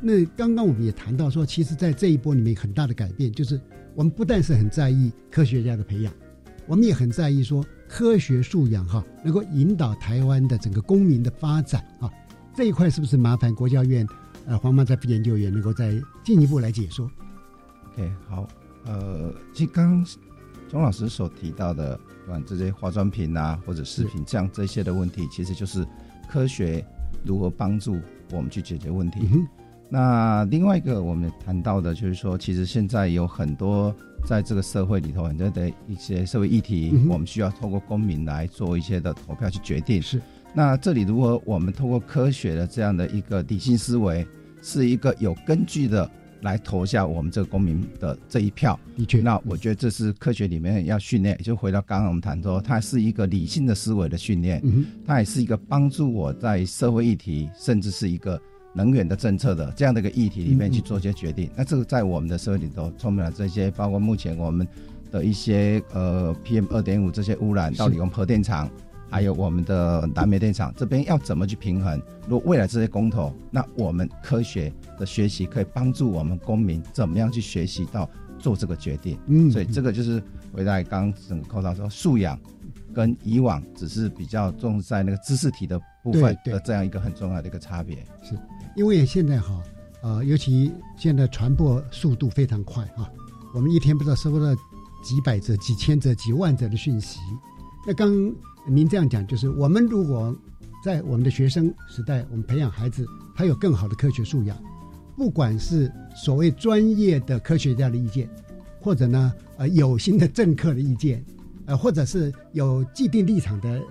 [0.00, 3.58] 那刚刚我们也谈到说，其实，在这一波里面很大的改变，就是
[3.94, 6.12] 我们不但是很在意科学家的培养，
[6.66, 12.10] 我们也很在意说科学素养哈，能够引导台湾的整个公民的发展啊。
[12.54, 14.06] 这一块是不是麻烦国教院
[14.46, 17.10] 呃黄曼在副研究员能够再进一步来解说
[17.92, 18.46] ？OK，好，
[18.90, 20.04] 呃，其实刚
[20.68, 21.98] 钟老师所提到的。
[22.46, 25.84] 这些化妆品啊，或者饰品这样这些的问题，其实就是
[26.28, 26.84] 科学
[27.24, 27.98] 如何帮助
[28.30, 29.28] 我们去解决问题。
[29.88, 33.92] 那另外一个我们谈到的就是说，其实现在有很多
[34.24, 40.00] 在这个社会里头很多的一些社会议题，我们需要透过公民来做一些的投票去决定。
[40.00, 40.22] 是，
[40.54, 44.24] 那这里如果我们透过科学的这样的一个理性思维，
[44.62, 46.08] 是一个有根据的。
[46.42, 51.36] 来投下我们这个公民的这一票，的确，那我觉得这是科学里面要训练。
[51.38, 58.40] 就回到刚刚我们谈说，它是一个理性的思维的训练，嗯，它也是一个帮助我在社会议题，甚至是一个
[58.74, 61.50] 能源的政策的这样的一个议题里面去做一些决定。
[61.56, 64.66] 那这个在我们的社会里头充满了这些，包括目前我们
[65.10, 68.70] 的一些呃 PM 二点五这些污染，到底用核电厂。
[69.10, 72.00] 还有我们的南美电厂这边要怎么去平衡？
[72.28, 79.18] 如果未来这些公投，那我们科学的学习可以帮助我们公民怎么样去学习到做这个决定？
[79.26, 82.38] 嗯，所以这个就是回来刚整个扣到说素养
[82.94, 87.96] 跟以往只是比较重在那个知识体的部分的这样一个很重要的一个差别。
[88.22, 88.38] 是
[88.76, 89.60] 因为现在哈
[90.02, 93.10] 呃，尤其现在传播速度非常快啊，
[93.52, 94.54] 我们一天不知道收到
[95.02, 97.18] 几百则、几千则、几万则的讯息。
[97.84, 98.08] 那刚。
[98.66, 100.34] 您这样讲，就是我们如果
[100.84, 104.56] 在我们的学生时代，我们培养孩子，他有更好的科学素养，
[105.16, 108.28] 不管是所谓专业的科学家的意见，
[108.80, 111.24] 或者呢，呃，有心的政客的意见，
[111.66, 113.82] 呃，或者是有既定立场的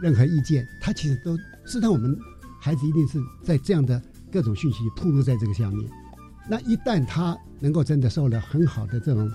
[0.00, 2.18] 任何意见，他其实都试探我们
[2.60, 5.88] 孩子一定是在这样的各种讯息铺露在这个下面。
[6.48, 9.30] 那一旦他能够真的受了很好的这种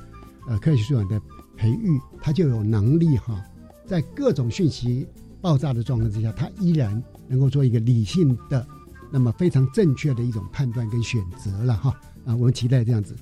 [0.48, 1.20] 呃科学素养的
[1.56, 3.44] 培育，他就有能力哈。
[3.90, 5.08] 在各种讯息
[5.42, 8.64] 爆炸的状况之下，他依然能够做一个理性的、
[9.12, 11.90] 那么非常正确的一种判断跟选择了哈
[12.24, 13.16] 啊，我们期待这样子。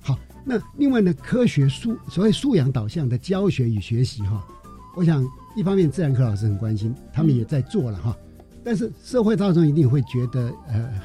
[0.00, 4.42] 好，那另外呢，科学素所谓素养导向的教学与学习哈，
[4.96, 5.22] 我想
[5.54, 8.16] 一方面自然科老师很关心，他们也在做了哈，
[8.64, 10.98] 但是社会大众一定会觉得呃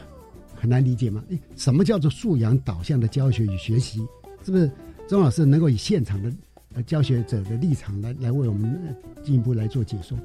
[0.55, 1.21] 很难理解嘛？
[1.27, 3.99] 诶，什么叫做素养导向的教学与学习？
[4.45, 4.71] 是不是
[5.09, 6.31] 钟老师能够以现场的？
[6.73, 10.17] 呃，教学者的立场来来为我们进一步来做解说。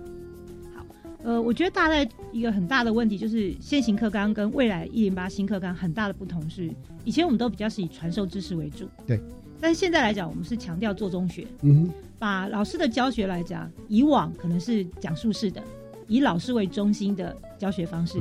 [0.74, 0.86] 好，
[1.24, 6.70] 呃，我觉得大概一个很大的问题就是现行课纲跟未来一零八新课纲很大的不同是，
[7.04, 9.20] 以前我们都比较是以传授知识为主，对，
[9.60, 15.60] 但是现在来讲，我们是强调做中学，嗯，把老师的教学来讲，以往可能是讲述式的，
[16.06, 18.20] 以老师为中心的教学方式，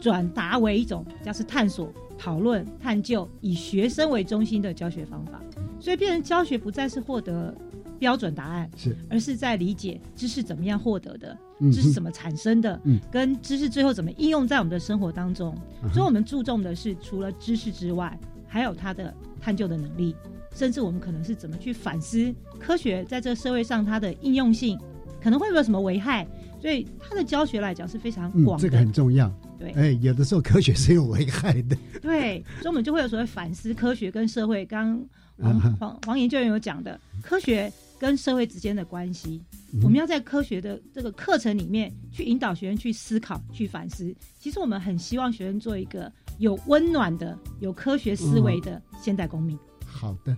[0.00, 5.40] 转达为一种叫是探索、讨论、探究，以学生为中心的教学方法。
[5.80, 7.54] 所以，变成教学不再是获得
[7.98, 11.36] 标准答案，是，而是在理解知识怎么样获得的，
[11.72, 15.54] 知识怎么产生的，嗯，跟知识最后怎么应用在我们的生活当中。
[15.92, 20.16] 所以，我们注重的是除了知识之外，还有它的探究的能力，
[20.54, 24.78] 甚至我们可能是怎么去反思科学在这个社会上它的应用性，
[25.22, 26.26] 可能会有什么危害。
[26.60, 29.30] 所以，它的教学来讲是非常广，这个很重要。
[29.72, 31.76] 对，哎，有的时候科学是有危害的。
[32.00, 35.02] 对，所以我们就会有所谓反思科学跟社会刚。
[35.36, 39.42] 黄黄黄研究员有讲的科学跟社会之间的关系，
[39.82, 44.14] 我们要在科学的这个课程里面去引导学生去思考、去反思。
[44.38, 49.58] 其实我们很希望学生做一个有温暖的、有科学思维的现代公民。
[49.84, 50.36] 好的，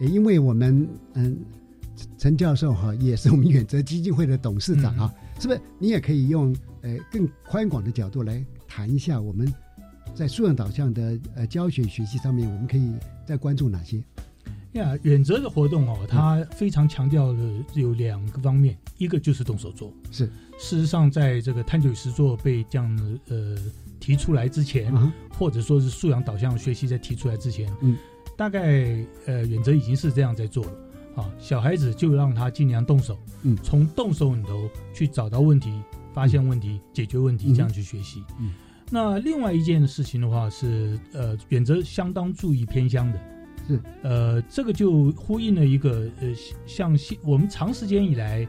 [0.00, 1.38] 因为我们嗯，
[2.18, 5.60] 陈教授哈也是我们远泽基金会的董事长啊，是不是？
[5.78, 9.52] 你也可以用呃更宽广的角度来谈一下我们
[10.14, 12.94] 在素养导向的呃教学学习上面，我们可以
[13.26, 14.02] 再关注哪些？
[14.72, 17.38] 呀，远泽的活动哦，它非常强调的
[17.74, 19.92] 有两个方面，一个就是动手做。
[20.10, 20.24] 是，
[20.58, 23.58] 事实上，在这个探究与实作被这样呃
[24.00, 24.90] 提出来之前，
[25.38, 27.94] 或者说是素养导向学习在提出来之前，嗯，
[28.38, 30.72] 大概呃远泽已经是这样在做了。
[31.16, 35.70] 啊，小孩子就让他尽量动手，嗯，从动手里头去找到问题，
[36.12, 38.22] 发现问题，解决问题，这样去学习。
[38.40, 38.52] 嗯，
[38.90, 43.20] 那另外一件事情的话是，呃，选择相当注意偏乡的。
[43.68, 46.34] 是，呃，这个就呼应了一个，呃，
[46.66, 48.46] 像我们长时间以来，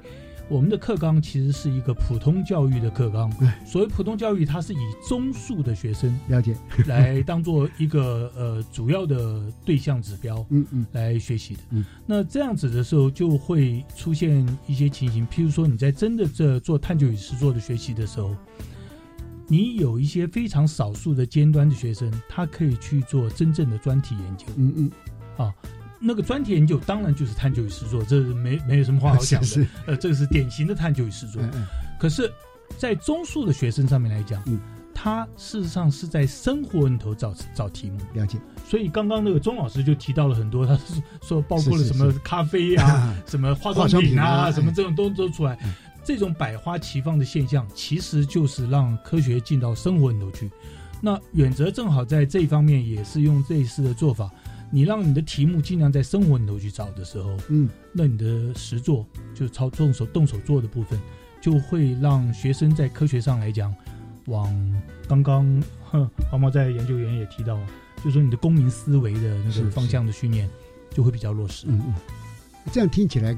[0.53, 3.27] 我们的课纲其实是一个普通教育的课纲。
[3.65, 4.77] 所谓普通教育，它是以
[5.09, 11.61] 中数的学生了解来当做一个呃主要的对象指标，嗯嗯，来学习的。
[11.71, 18.35] 嗯，那这样子的时候就会出现一些情形，譬如说你在真的这做探究与实作的学习的时候，
[19.47, 24.45] 你有一些非常少数的尖端的学生，他可以去做真正的专题研究。
[24.57, 24.91] 嗯嗯，
[25.47, 25.51] 啊。
[26.05, 29.65] 那个专题研究当然就是探究与实作，这是没没有什么话好讲的。
[29.87, 31.41] 呃，这个是典型的探究与实作。
[31.97, 32.29] 可是，
[32.77, 34.59] 在中数的学生上面来讲，嗯，
[34.93, 37.97] 他事实上是在生活里头找找题目。
[38.13, 38.37] 了解。
[38.67, 45.57] 所以刚刚那个钟老师就提到了很多，他是说包括了什么咖啡啊、 什么化妆品啊、什么这种都都出来。
[46.03, 50.51] 这种百花齐放的现象，其实就是让科学进到生活里头去。
[50.99, 54.29] 那远泽正好在这一方面也是用类似的做法。
[54.75, 60.99] 你让你的题目尽量在生活里头去找的时候，嗯，那你的实作就操动手动手做的部分，
[61.39, 63.71] 就会让学生在科学上来讲，
[64.25, 64.51] 往
[65.07, 65.63] 刚刚
[66.31, 67.55] 黄毛在研究员也提到，
[67.97, 70.49] 就是说你的公民思维的那个方向的训练
[70.89, 71.67] 就会比较落实。
[71.69, 71.93] 嗯嗯，
[72.71, 73.37] 这样听起来，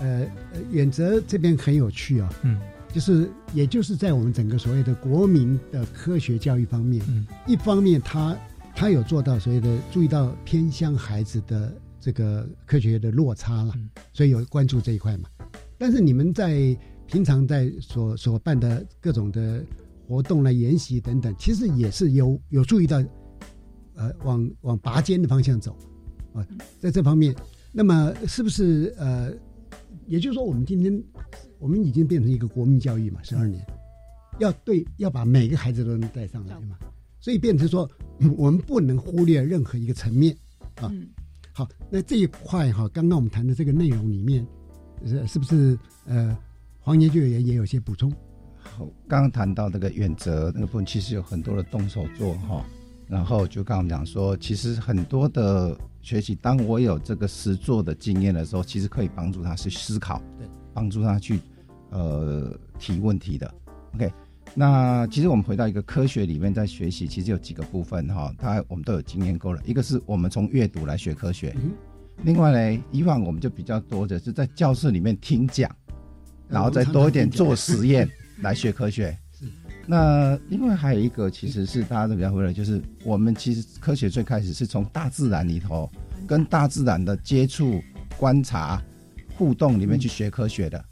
[0.00, 0.26] 呃，
[0.70, 2.30] 远泽这边很有趣啊。
[2.42, 2.60] 嗯，
[2.92, 8.36] 就是也就是在我们整个所谓的国民的科学教育方面，嗯，一方面他。
[8.74, 13.72] 他有做到所谓的注意到偏向孩子的这个科学的落差了，
[14.12, 15.28] 所以有关注这一块嘛。
[15.78, 19.64] 但是你们在平常在所所办的各种的
[20.06, 23.02] 活动来研习等等，其实也是有有注意到，
[23.94, 25.76] 呃，往往拔尖的方向走
[26.34, 26.46] 啊，
[26.78, 27.34] 在这方面，
[27.72, 29.32] 那么是不是呃，
[30.06, 31.02] 也就是说，我们今天
[31.58, 33.64] 我们已经变成一个国民教育嘛，十二年，
[34.40, 36.76] 要对要把每个孩子都能带上来嘛。
[37.24, 37.90] 所以变成说，
[38.36, 40.36] 我们不能忽略任何一个层面
[40.74, 40.92] 啊。
[41.54, 44.46] 好，那这一块哈，刚刚我们谈的这个内容里面，
[45.06, 46.36] 是是不是呃，
[46.80, 48.12] 黄研究员也有些补充？
[48.58, 52.62] 好，刚刚谈到这个原则那个部分，其实有很多的动手做哈。
[53.08, 61.40] 然后就刚刚讲说，其实很多的学习，当我有这个实做的经验的时候，其实可以帮助他去思考，对，帮助他去
[61.88, 63.54] 呃提问题的。
[63.94, 64.12] OK。
[64.52, 69.60] 那其实我们回到一个科学里面，在学习，其实有几个部分哈，它我们都有经验过了。
[69.64, 71.56] 一个是我们从阅读来学科学，
[72.22, 75.68] 另外呢，以往我们就比较多的是在教室里面听讲，
[76.48, 78.08] 然后再多一点做实验
[78.42, 79.16] 来学科学。
[79.86, 85.90] 那另外还有一个，其实是大家都比较忽略，就是我们其实科学最开始是从大自然里头，
[86.26, 87.82] 跟大自然的接触、
[88.16, 88.82] 观察、
[89.36, 90.82] 互动里面去学科学的。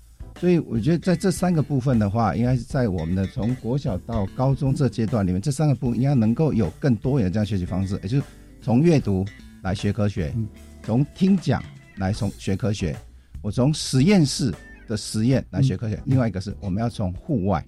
[0.42, 8.24] 所以我觉得在这三个部分的话，应该是在我们的从国小到高中这阶段里面，这三个部分应该能够有更多元的这样学习方式，也就是
[8.60, 9.24] 从阅读
[9.62, 10.34] 来学科学，
[10.82, 11.62] 从听讲
[11.96, 12.96] 来从学科学，
[13.40, 14.52] 我从实验室
[14.88, 17.64] 的实验来学科学，另外一个是我们要从户外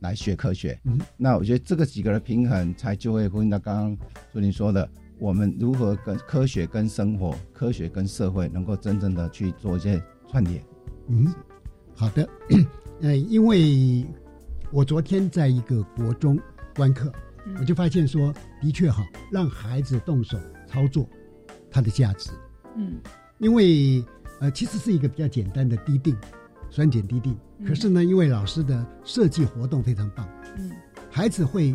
[0.00, 0.80] 来学科学。
[1.18, 3.98] 那我觉得这个几个的平衡，才就会呼应到刚刚
[4.32, 4.88] 朱林说的，
[5.18, 10.64] 我们如何跟科学跟生活、科学跟社会能够真正的去做一些串联。
[11.08, 11.30] 嗯。
[11.96, 12.28] 好的，
[13.00, 14.06] 呃，因为
[14.70, 16.38] 我昨天在一个国中
[16.74, 17.10] 观课，
[17.58, 21.08] 我就发现说，的确哈，让孩子动手操作，
[21.70, 22.30] 它的价值，
[22.76, 22.96] 嗯，
[23.38, 24.04] 因为
[24.40, 26.14] 呃，其实是一个比较简单的滴定，
[26.68, 27.34] 酸碱滴定，
[27.66, 30.28] 可是呢，因为老师的设计活动非常棒，
[30.58, 30.70] 嗯，
[31.10, 31.74] 孩子会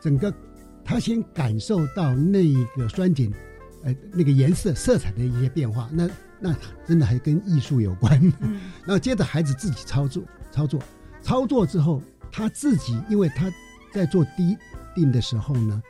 [0.00, 0.32] 整个
[0.84, 3.28] 他先感受到那一个酸碱，
[3.82, 6.08] 呃，那个颜色色彩的一些变化，那。
[6.40, 6.54] 那
[6.86, 8.20] 真的还跟艺术有关。
[8.40, 10.80] 嗯， 然后接着孩子自己操作，操作，
[11.20, 13.50] 操作之后，他自己因为他
[13.92, 14.56] 在做滴
[14.94, 15.82] 定的时候呢，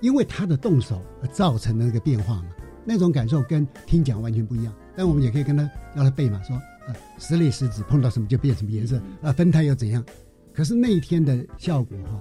[0.00, 2.48] 因为他的动手而造成的那个变化嘛，
[2.84, 4.74] 那种感受跟听讲完全不一样。
[4.96, 5.62] 但我们也可以跟他
[5.94, 10.04] 让他背嘛，说啊，石类石子碰到什么就变什么颜色啊，分态又怎样？
[10.52, 12.20] 可是那一天的效果哈，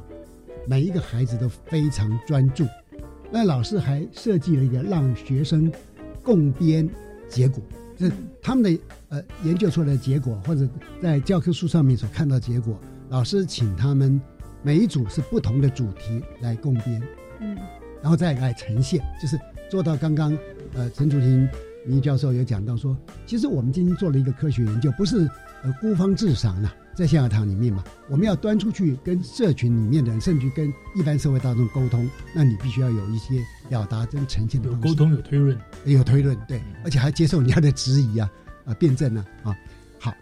[0.67, 2.65] 每一个孩子都非常专注。
[3.31, 5.71] 那老师还设计了一个让学生
[6.23, 6.87] 共编。
[7.29, 7.63] 结果，
[7.97, 8.11] 这
[8.41, 10.67] 他们的呃研究出来的结果，或者
[11.01, 14.19] 在教科书上面所看到结果，老师请他们
[14.63, 17.01] 每一组是不同的主题来共编，
[17.39, 17.55] 嗯，
[18.01, 20.37] 然后再来呈现，就是做到刚刚
[20.73, 21.47] 呃陈竹婷
[21.85, 25.29] 倪教授有讲到说，其实我们今天做了一个科学研究，不是
[25.63, 26.73] 呃孤芳自赏啊。
[26.97, 33.35] 在象牙塔里面嘛，我们要端出去跟社群里面的人，甚至跟一般社会大众沟通，那你必须要有一些
[33.67, 38.31] 表达跟呈现的有沟通，有推论，有推论，对，而且还接受人家的质疑啊，
[38.65, 39.57] 啊，辩证啊，啊，
[39.99, 40.13] 好，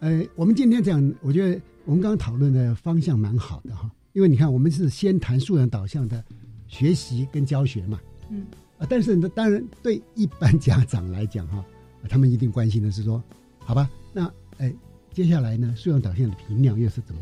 [0.00, 6.22] 呃，我们今天这样，我觉得我们刚刚讨论的方向蛮好的哈，因为你看，我们是先谈素养导向的
[6.66, 8.46] 学习跟教学嘛，嗯，
[8.78, 11.64] 啊，但是呢，当然对一般家长来讲哈，
[12.08, 13.22] 他们一定关心的是说，
[13.58, 14.72] 好吧，那哎。
[15.12, 17.20] 接下来呢，素养导向的评量又是怎么？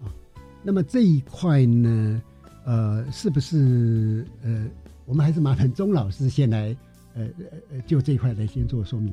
[0.00, 0.14] 啊？
[0.62, 2.22] 那么这一块呢，
[2.64, 4.68] 呃，是不是呃，
[5.10, 6.74] 我们还是麻烦钟老师先来，
[7.16, 9.12] 呃呃呃，就这一块来先做说明。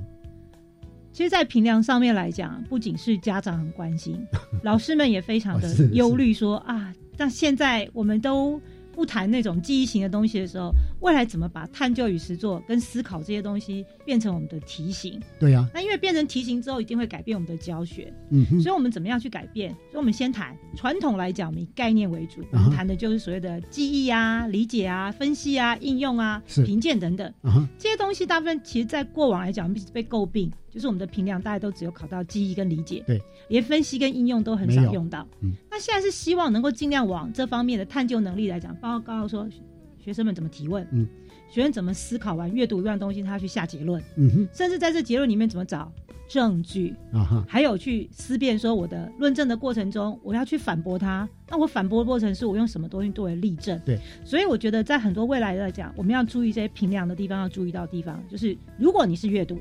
[1.11, 4.23] 其实，在评量上面来讲，不仅是家长很关心，
[4.61, 8.61] 老师们也非常的忧虑，说啊，那现在我们都
[8.97, 15.21] 不谈那种记忆型的东西的时候，未来怎么把探究与实作跟思考这些东西变成我们的题型？
[15.39, 18.59] 对呀、那因为变成题型之后，一定会改变我们的教学，嗯哼。
[18.59, 19.69] 所以我们怎么样去改变？
[19.91, 27.31] 所以我们先谈传统来讲，我们以概念为主，我们谈的就是所谓的记忆啊、理解啊、分析啊、应用啊、评鉴等等。
[27.77, 35.27] 这些东西大部分其实，在过往来讲，一直被诟病，就是我们的评量大家都只有考到记忆跟理解，对，连分析跟应用都很少用到。
[35.41, 39.49] 嗯，那现在是希望能够尽量往这方面的探究能力来讲，包括说
[39.97, 41.07] 学生们怎么提问，嗯，
[41.49, 45.91] 学生怎么思考完阅读一段东西，他要去下结论，嗯哼，甚至在这结论里面怎么找
[46.29, 53.81] 证据，啊哈，还有去思辨说我的论证的过程中，我要去反驳他，那我反驳的过程是我用什么东西作为例证？
[53.83, 59.57] 对，所以我觉得在很多未来来讲，我们要注意这些评量的地方，要注意到的地方，就是如果你是阅读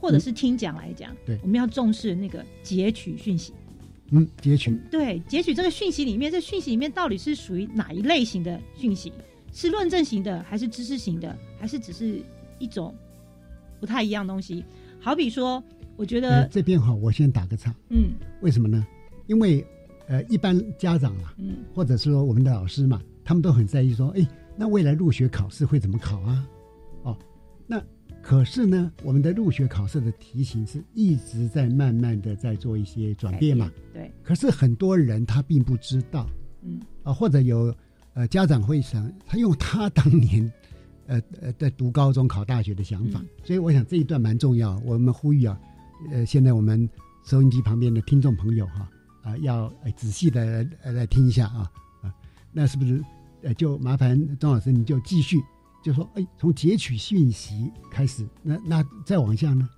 [0.00, 3.52] 或者是听讲来讲，对我们要重视那个截取讯息。
[4.10, 9.12] 嗯，截取，对，截取这个讯息里面，这讯息里面到底是属于哪一类型的讯息？
[9.52, 12.20] 是论证型的，还是知识型的，还是只是
[12.58, 12.94] 一种
[13.78, 14.64] 不太一样东西？
[15.00, 15.62] 好比说，
[15.96, 18.84] 我觉呃得，这边哈，我先打个岔，嗯为什么呢？
[19.26, 19.64] 因为
[20.08, 24.26] 呃，一般家长啦，嗯，或者是说我们的老师嘛，他们都很在意说，哎，
[24.56, 26.48] 那未来入学考试会怎么考啊？
[27.04, 27.16] 哦，
[27.66, 27.80] 那
[28.22, 33.70] 可是呢，我们的入学考试的题型是一直在慢慢的在做一些转变嘛。
[33.92, 36.28] 对，可是很多人他并不知道
[36.62, 37.74] 嗯啊，或者有
[38.14, 40.52] 呃家长会想，他用他当年
[41.08, 44.78] 呃呃在读高中考大学的想法，所以我想这一段蛮重要。
[44.84, 45.58] 我们呼吁啊，
[46.12, 46.88] 呃，现在我们
[47.24, 48.88] 收音机旁边的听众朋友哈
[49.22, 51.70] 啊、要呃仔细的呃来听一下啊
[52.02, 52.14] 啊，
[52.52, 53.02] 那是不是
[53.42, 55.38] 呃就麻烦钟老师你就继续
[55.82, 59.68] 就说哎，从截取讯息开始，那那再往下呢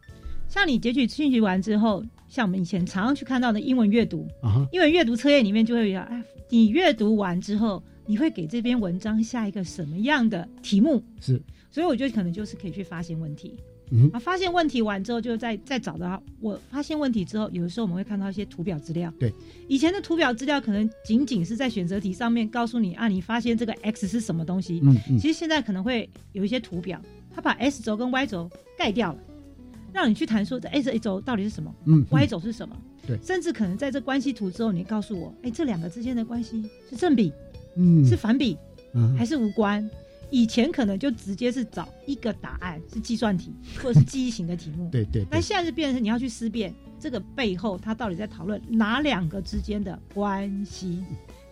[0.49, 11.03] 像你截取讯息完之后，像我们以前常常去看到的英文阅读，啊英文阅读测验里面就会有，哎，你阅读完之后，你会给这篇文章下一个什么样的题目？
[11.21, 11.41] 是
[11.71, 13.57] 所以我觉得可能就是可以去发现问题。
[13.91, 19.13] 嗯啊，发现问题完之后，就再再找到我发现问题之后，有的时候我们会看到一些图表资料。
[19.19, 19.33] 对，
[19.69, 24.81] 以前的图表资料可能仅仅是在选择题上面告诉你啊，你发现这个 x 是什么东西。
[24.83, 27.01] 嗯嗯其实现在可能会有一些图表，
[27.35, 29.19] 它把 s 轴跟 y 轴盖掉了，
[29.93, 32.77] 让你去谈说这 x 轴到底是什么，嗯嗯，y 轴是什么。
[33.07, 37.33] 对甚至可能在这关系图之后，你告诉我，哎，这两个之间的关系是正比，
[37.77, 38.57] 嗯是反比，
[38.95, 39.91] 嗯还是无关？
[40.33, 44.89] 以前可能就直接是找一个答案，是计算题或者是记忆型的题目。
[44.91, 51.05] 对对对但现在是变成是你要去思辨这个背后，它到底在讨论哪两个之间的关系。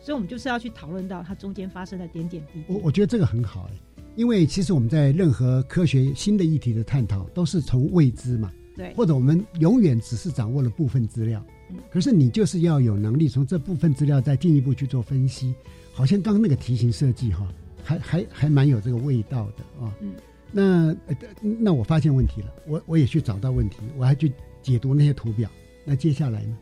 [0.03, 2.65] 所以，我们就是要去讨论到它中间发生的点点滴滴。
[2.69, 15.55] 我我觉得这个很好哎，因为其实我们在任何科学新的议题的探讨，都是从未知嘛，对或者我们永远只是掌握了部分资料，嗯可是你就是要有能力从这部分资料再进一步去做分析。
[15.93, 17.47] 好像刚刚那个题型设计哈，
[17.85, 19.93] 还还还蛮有这个味道的啊。
[20.01, 20.15] 嗯，
[20.53, 25.49] 那呃那我发现问题了，我我也去找到问题，我还去解读那些图表。
[25.85, 26.57] 那接下来呢？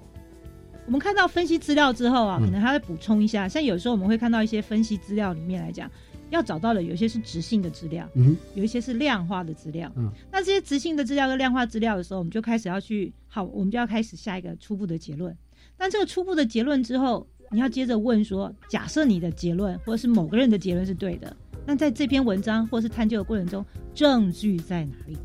[0.87, 5.91] 我们看到分析资料之后啊，嗯可能还会补充一下，像有时候我们会看到一些分析资料里面来讲，
[6.31, 9.93] 要找到的有一些是直性的资料，嗯哼有一些是量化的资料。
[9.97, 15.37] 嗯那这些直性的资料跟量化资料的时候，我们就开始要去好，我们就要开始下一个初步的结论。
[15.77, 21.35] 但这个初步的结论之后，你要接着问说，假设你的结论或者是某个人的结论是对的，
[21.67, 25.17] 那在这篇文章或是探究的过程中，证据在哪里？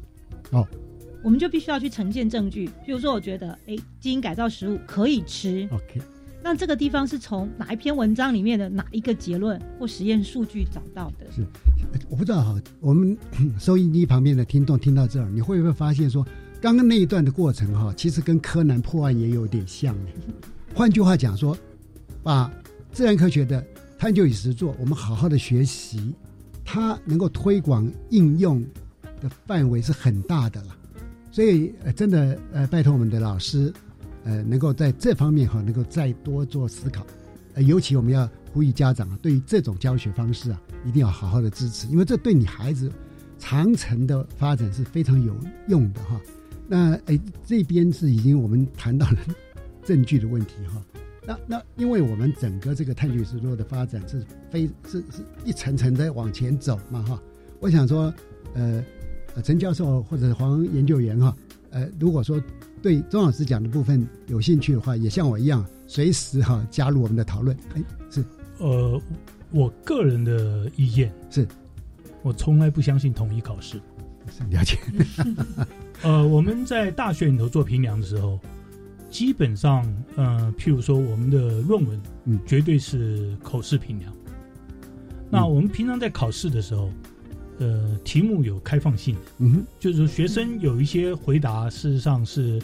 [0.51, 0.67] 哦，
[1.23, 2.69] 我们就必须要去呈现证据。
[2.85, 5.67] 比如说，我觉得，哎，基因改造食物可以吃。
[5.71, 6.01] OK，
[6.41, 11.29] 那这个地方是从哪一篇文章里面的哪一个结论或实验数据找到的？
[11.31, 11.45] 是，
[12.09, 13.17] 我不知道哈，我们
[13.59, 16.25] 收音机旁边的听众听到这儿，你会不会发现说，
[16.61, 20.09] 刚刚那一段的过程哈，其实跟柯南破案也有点像呢？
[20.75, 21.55] 换句话讲说，
[22.23, 22.51] 把
[22.91, 23.63] 自然科学的
[23.99, 26.13] 探究与实作，我们好好的学习，
[26.63, 28.65] 它能够推广应用
[29.21, 30.75] 的范围是很大的了。
[31.31, 33.73] 所以，呃，真的，呃，拜托我们的老师，
[34.23, 37.05] 呃，能够在这方面哈，能够再多做思考。
[37.55, 42.91] 呃，尤其我们要呼吁家长啊，对于这种教学方式啊，一定要好好的支持，因为这对你孩子
[43.39, 45.35] 长程的发展是非常有
[45.67, 46.21] 用的哈。
[46.67, 49.17] 那哎，这边是已经我们谈到了
[49.83, 50.81] 证据的问题哈。
[51.25, 57.21] 那那因为我们整个这个探究实作的发展是非是是一层层的往前走嘛哈。
[57.59, 58.13] 我想说，
[58.53, 58.83] 呃，
[59.35, 61.35] 呃陈教授或者黄研究员哈，
[61.69, 62.41] 呃，如果说
[62.81, 67.55] 对钟老师讲的部分有兴趣的话，也像我一样，随时哈加入我们的讨论。
[67.73, 68.23] 哎，是，
[68.57, 69.01] 呃，
[69.51, 71.47] 我个人的意见是，
[72.21, 73.79] 我从来不相信统一考试。
[74.49, 74.77] 了解。
[76.03, 78.37] 呃，我们在大学里头做评量的时候，
[79.13, 79.85] 基本上，
[80.15, 84.11] 呃，譬如说我们的论文，嗯，绝对是口试评量。
[85.29, 86.89] 那我们平常在考试的时候，
[87.59, 92.59] 呃，题目有开放性的，嗯，就是说学生有一些回答，事实上是，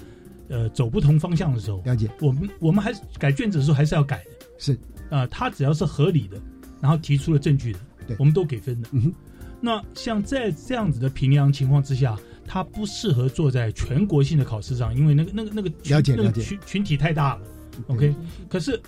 [0.47, 2.09] 呃，走不同方向的时候，了解。
[2.19, 4.75] 我们我们还是改卷子的时候还是要改的，是，
[5.11, 6.41] 啊，他只要是合理的，
[6.81, 8.89] 然后提出了证据的，对，我们都给分的。
[8.91, 9.13] 嗯哼。
[9.61, 12.17] 那像在这样子的评量情况之下，
[12.49, 17.41] 它不适合做在全国性的考试上，因为那个那个那个了解了解群群体太大了。
[17.87, 18.13] OK，
[18.49, 18.81] 可是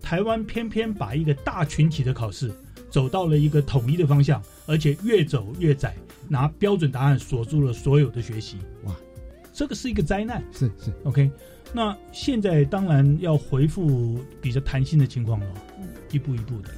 [0.00, 2.50] 台湾偏偏把一个大群体的考试。
[2.90, 5.94] 走到了一个统一的方向，而且越走越窄，
[6.28, 8.56] 拿标准答案锁住了所有的学习。
[8.82, 8.92] 哇，
[9.52, 10.42] 这个是一个灾难。
[10.50, 11.30] 是是，OK。
[11.72, 15.46] 那现在当然要回复比较弹性的情况了，
[16.10, 16.70] 一步一步的。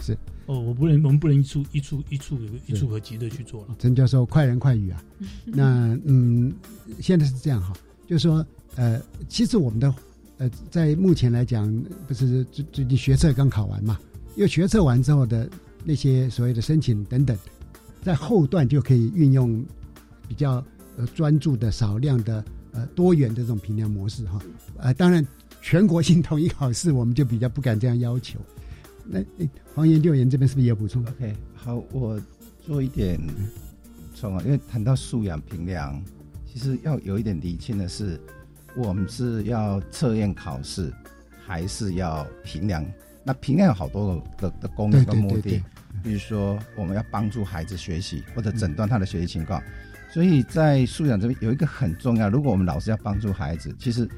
[0.00, 0.16] 是
[0.48, 3.76] 哦，我不能，我们不能一触一触一触一触可及的去做了。
[3.78, 5.04] 陈教授，快人快语啊。
[5.44, 6.50] 那嗯，
[7.00, 7.74] 现在是这样哈，
[8.06, 8.44] 就是说
[8.74, 9.94] 呃，其实我们的
[10.38, 11.70] 呃，在目前来讲，
[12.06, 14.00] 不是最最近学测刚考完嘛。
[14.36, 15.50] 因为学测完之后的
[15.84, 17.36] 那些所谓的申请等等，
[18.00, 19.62] 在后段就可以运用
[20.26, 20.64] 比较
[20.96, 22.42] 呃专注的少量的
[22.72, 24.40] 呃多元的这种评量模式哈，
[24.78, 25.26] 呃当然
[25.60, 28.38] 全国性统一考试我们就比较不敢这样要求。
[29.10, 29.20] 那
[29.74, 32.20] 黄岩六岩这边是不是也有补充？OK，好，我
[32.60, 33.18] 做一点
[34.14, 35.98] 充啊，因为谈到素养评量，
[36.44, 38.20] 其实要有一点厘清的是，
[38.76, 40.92] 我们是要测验考试，
[41.46, 42.84] 还是要评量？
[43.24, 45.62] 那评量有好多的的功能跟目的，
[46.02, 49.62] 比如说我们要帮助孩子学习或者诊断他的学习情况，
[50.10, 52.28] 所以在素养这边有一个很重要。
[52.28, 54.08] 如果我们老师要帮助孩子，其实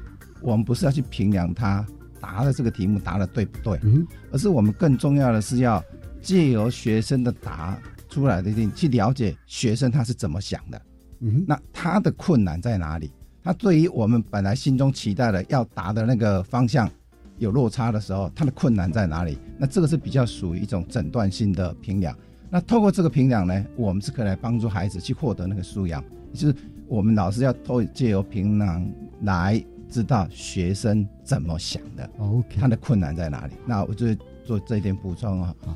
[0.41, 1.85] 我们不是要去评量他
[2.21, 5.83] 答的这个题目答的对不对，嗯，而是我们更重要的是要
[6.21, 10.81] 借由学生的答出来的定去了解学生他是怎么想的，
[11.19, 13.11] 嗯，那他的困难在哪里？
[13.43, 16.89] 他对于我们本来心中期待的要答的那个方向。
[17.37, 19.35] 有落差的时候，他的困难在哪里？
[19.57, 22.15] 那这个是比较属于一种诊断性的评量。
[22.51, 26.03] 那透过这个评量呢，我们是可以来帮助孩子去获得那个素养，
[26.35, 26.55] 就是
[26.87, 28.87] 我们老师要透借由评量
[29.23, 29.59] 来
[29.91, 33.53] 知道学生怎么想的，OK，他的困难在哪里？
[33.67, 34.07] 那我就
[34.45, 35.53] 做这一点补充啊。
[35.65, 35.75] 好，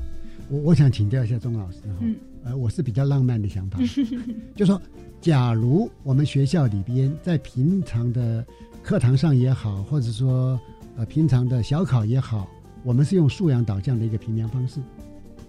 [0.49, 2.05] 我我想请教一下钟老师哈，
[2.45, 3.77] 呃，我是比较浪漫的想法，
[4.55, 4.81] 就说，
[5.19, 8.43] 假如我们学校里边在平常的
[8.81, 10.57] 课堂上也好，或者说
[10.95, 12.49] 呃，平常的小考也好，
[12.83, 14.79] 我们是用素养导向的一个评量方式，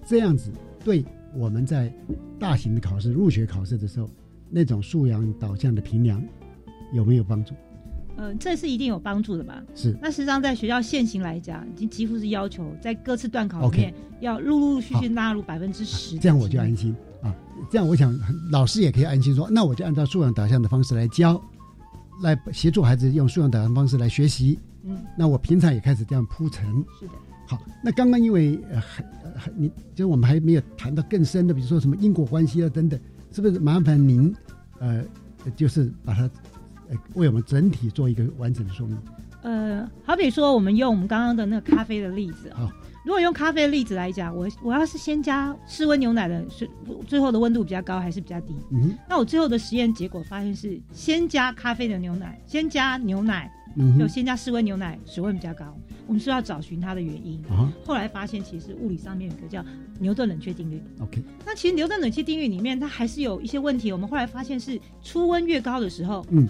[0.04, 0.50] 这样子
[0.84, 1.04] 对
[1.36, 1.92] 我们在
[2.36, 4.10] 大型的考试、入学考试的时候，
[4.50, 6.20] 那种素养导向的评量
[6.92, 7.54] 有没有帮助？
[8.16, 9.62] 呃，这是一定有帮助的吧？
[9.74, 9.96] 是。
[10.00, 16.18] 那实际上在学校现行来讲，已经几乎是要求在各次段考里面要陆陆续续纳入百分之十。
[16.18, 17.34] 这样我就安心啊！
[17.70, 18.18] 这样我想
[18.50, 21.40] 老师也可以安心说，那我就按照素养导向的方式来教，
[22.22, 24.58] 来协助孩子用素养导向方式来学习。
[24.84, 26.64] 嗯，那我平常也开始这样铺陈。
[26.98, 27.12] 是的。
[27.48, 29.04] 好，那刚刚因为呃还
[29.36, 32.98] 还你就是我们还没有谈到更深的，比如说什么因果关系啊等等，
[33.30, 34.34] 是不是麻烦您
[34.80, 35.04] 呃
[35.54, 36.28] 就是把它
[36.88, 38.96] 呃为我们整体做一个完整的说明？
[39.42, 42.68] 呃，好比说我们用我们刚刚的那个咖啡的例子啊，
[43.04, 46.68] 如果用咖啡的例子来讲，我我要是先加室温牛奶的，是
[47.06, 48.54] 最后的温度比较高还是比较低？
[48.72, 53.52] 嗯，那我最后的实验结果发现是先加咖啡的牛奶，先加牛奶。
[53.98, 55.66] 就先加室温牛奶，水温比较高。
[56.06, 57.38] 我们是要找寻它的原因。
[57.50, 59.62] 啊后来发现，其实物理上面有个叫
[59.98, 60.80] 牛顿冷却定律。
[60.98, 63.92] OK，那其实牛顿冷却定律里面，它还是有一些问题。
[63.92, 66.48] 我们后来发现是出温越高的时候，嗯，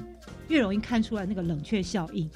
[0.49, 2.29] 越容易看出来那个冷却效应。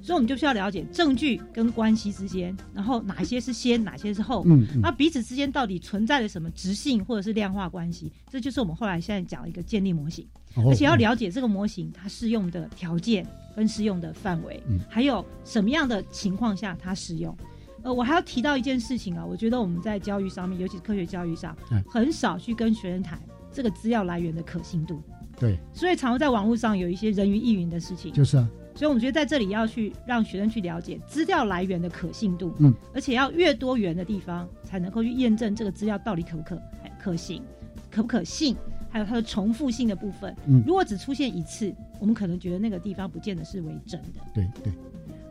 [0.00, 4.42] 所以，我们就需要了解证据跟关系之间，然后哪些是先，哪些是后。
[4.46, 8.10] 嗯，那彼此之间到底存在了什么直性或者是量化关系？
[8.30, 13.26] 这就是我们后来现在讲一个建立模型，而且要了解这个模型它适用的条件。
[13.56, 17.36] 跟适用的范围，还有什么样的情况下它适用？
[17.82, 21.58] 呃，我还要提到一件事情啊，我觉得我们在教育上面，尤其是科学教育上，
[21.90, 23.20] 很少去跟学生谈
[23.52, 25.02] 这个资料来源的可信度。
[25.38, 28.12] 对，所以常常在网络上有一些人云亦云的事情。
[28.12, 36.60] 就是啊，所以我们觉得在这里要去让学生去了解资料来源的可信度，嗯，而且要越多元的地方，才能够去验证这个资料到底可不可
[36.98, 37.42] 可行，
[37.90, 38.56] 可不可信。
[38.90, 41.70] 还有它的重复性的部分，嗯，如果只出现一次，
[42.00, 44.20] 我们可能觉得那个地方不见得是为真的。
[44.32, 44.72] 对对，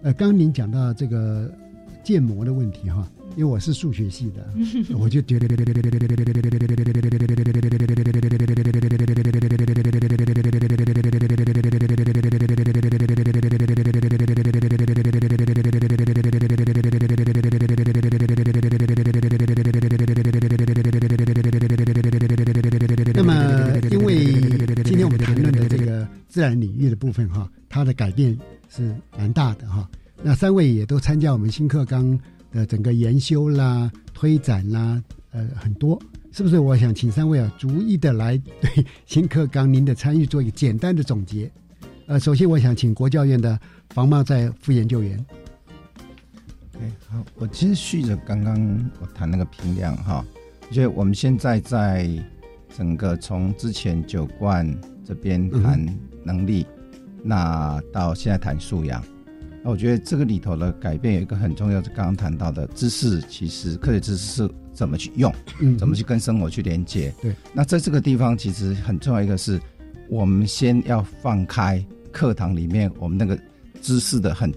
[0.03, 1.51] 呃，刚刚您讲到这个
[2.03, 4.49] 建模的问题哈，因为我是数学系的，
[4.97, 5.47] 我就觉得。
[26.27, 28.37] 自然领域的部分哈，它的改变
[28.69, 29.89] 是蛮大的哈。
[30.21, 32.19] 那三位也都参加我们新课纲
[32.51, 36.59] 的整个研修啦、推展啦，呃，很多，是不是？
[36.59, 41.51] 我想请三位啊，逐一的来对新课纲您的参与做一个简单的总结。
[42.07, 45.25] 呃，首先我想请国教院的房茂在副研究员。
[46.79, 48.55] 哎，好，我其实续着刚刚
[49.01, 50.23] 我谈那个评量哈，
[50.67, 52.09] 我觉得我们现在在
[52.75, 54.65] 整个从之前九冠
[55.03, 55.83] 这边谈
[56.23, 56.65] 能力，
[57.23, 59.03] 那到现在谈素养。
[59.67, 67.13] 那我觉得这个里头的改变有一个很重要，是刚刚谈到的知识，其实科学知识是怎么去用，嗯，怎么去跟生活去连接。
[67.21, 67.35] 对。
[67.51, 69.59] 那在这个地方，其实很重要一个是，
[70.07, 73.37] 我们先要放开课堂里面我们那个
[73.81, 74.49] 知识的很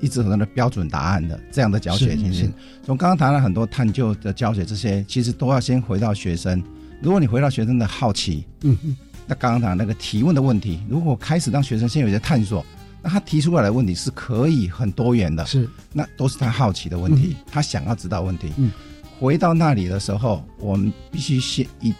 [0.00, 2.52] 一直很多的标准答案的这样的教学情形。
[2.84, 6.62] 从刚刚谈了很多探究的教学，这些其实都要先回到学生。
[7.02, 8.96] 如果你回到学生的好奇，嗯嗯，
[9.26, 12.64] 那刚刚谈那个提问的问题，如果开始让学生先有一些探索。
[13.04, 18.50] 那他提出来的问题是可以很多元的，是那都是他好奇的问题，他想要知道问题。
[18.56, 18.72] 嗯，
[19.20, 21.92] 回到那里的时候，我们必须先以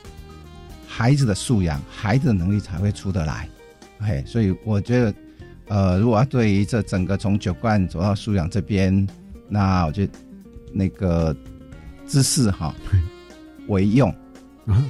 [0.89, 3.47] 孩子的素养、孩子的能力才会出得来。
[4.01, 5.15] 嘿，所以我觉得，
[5.69, 9.07] 呃，如果要对于这整个从酒罐走到素养这边，
[9.47, 10.13] 那我觉得
[10.73, 11.37] 那个
[12.07, 12.75] 知识哈
[13.69, 14.09] 为用
[14.67, 14.83] 啊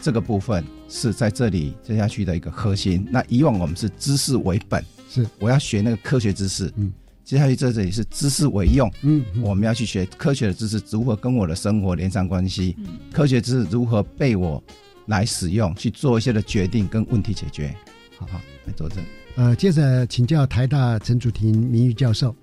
[0.00, 3.06] 这个部分是在这里接下去的一个核心。
[3.12, 4.84] 那以往我们是知识为本。
[5.12, 6.72] 是，我要学那个科学知识。
[6.76, 6.90] 嗯，
[7.22, 8.90] 接下去在这里是知识为用。
[9.02, 12.74] 嗯，我们要去学科学的知识如何跟我的生活连上关系。
[12.78, 14.62] 嗯，科学知识如何被我
[15.08, 17.76] 来使用，去做一些的决定跟问题解决。
[18.16, 19.04] 好好来作证。
[19.34, 22.34] 呃，接着请教台大陈祖庭名誉教授。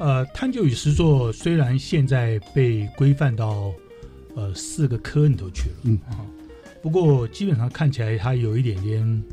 [0.00, 3.72] 呃，探究与实作虽然现在被规范到
[4.34, 6.26] 呃四个科里头去了，嗯啊，
[6.82, 9.24] 不过基本上看起来它有一点点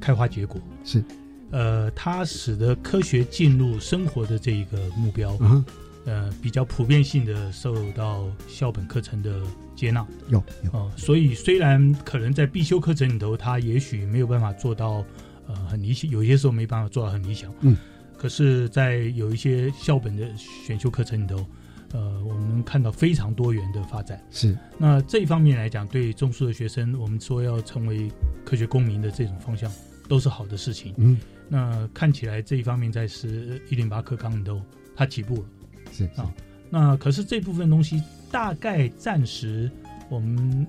[0.00, 0.58] 开花结果。
[0.82, 1.04] 是。
[1.52, 5.64] 呃，它使得科学进入生活的这一个目标，嗯
[6.04, 9.40] 呃，比较普遍性的受到校本课程的
[9.76, 10.04] 接纳。
[10.28, 10.42] 有
[10.72, 15.04] 哦，所以虽然可能在必修课程里头，它也许没有办法做到
[15.46, 17.54] 呃很理想，有些时候没办法做到很理想。
[17.60, 17.76] 嗯，
[18.16, 21.46] 可是，在有一些校本的选修课程里头，
[21.92, 24.20] 呃，我们看到非常多元的发展。
[24.30, 24.58] 是。
[24.78, 28.10] 那这一方面来讲，对中数的学生，我们说要成为
[28.44, 29.70] 科学公民的这种方向，
[30.08, 30.94] 都是好的事情。
[30.96, 31.16] 嗯。
[31.54, 34.62] 那看起来这一方面在是一零八克钢里头，
[34.96, 35.48] 它起步了，
[35.92, 36.32] 是啊。
[36.70, 39.70] 那可是这部分东西大概暂时
[40.08, 40.66] 我们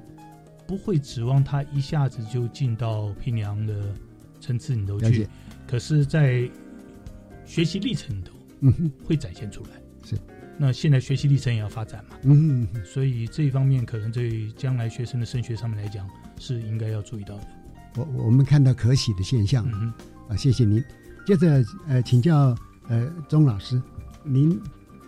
[0.67, 3.95] 不会指望它一下子就进到平阳的
[4.41, 5.25] 层次里头去。
[5.65, 6.49] 可是，在
[7.45, 9.69] 学习历程里头，嗯哼，会展现出来。
[10.03, 10.17] 是。
[10.57, 16.05] 那现在学习历程也要发展嘛，嗯，所以这一方面可能对将来学生的升学上面来讲
[16.38, 17.47] 是应该要注意到的。
[17.95, 19.65] 我我们看到可喜的现象。
[19.73, 19.93] 嗯
[20.30, 20.84] 啊，谢谢您。
[21.26, 22.55] 接着，呃，请教
[22.88, 23.82] 呃钟老师，
[24.24, 24.59] 您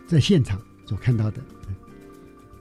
[0.07, 1.41] 在现场所看到的，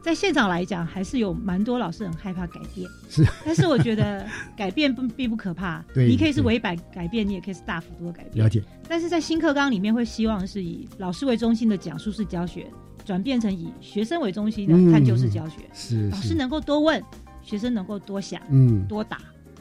[0.03, 2.89] 在现场来讲，还是有蛮多老师很害怕改变。
[3.09, 4.27] 是，但是我觉得
[4.57, 5.85] 改变不并不可怕。
[5.95, 8.45] 对，你可以是微版改变，你也可以是大幅度的改变。
[8.45, 8.63] 了解。
[8.89, 12.67] 但是在新课纲里面，会希望是以老师为中心的讲述式教学，
[13.05, 15.61] 转变成以学生为中心的探究式教学。
[15.73, 17.03] 是，老师能够多问，
[17.41, 19.19] 学生能够多想，嗯，多答，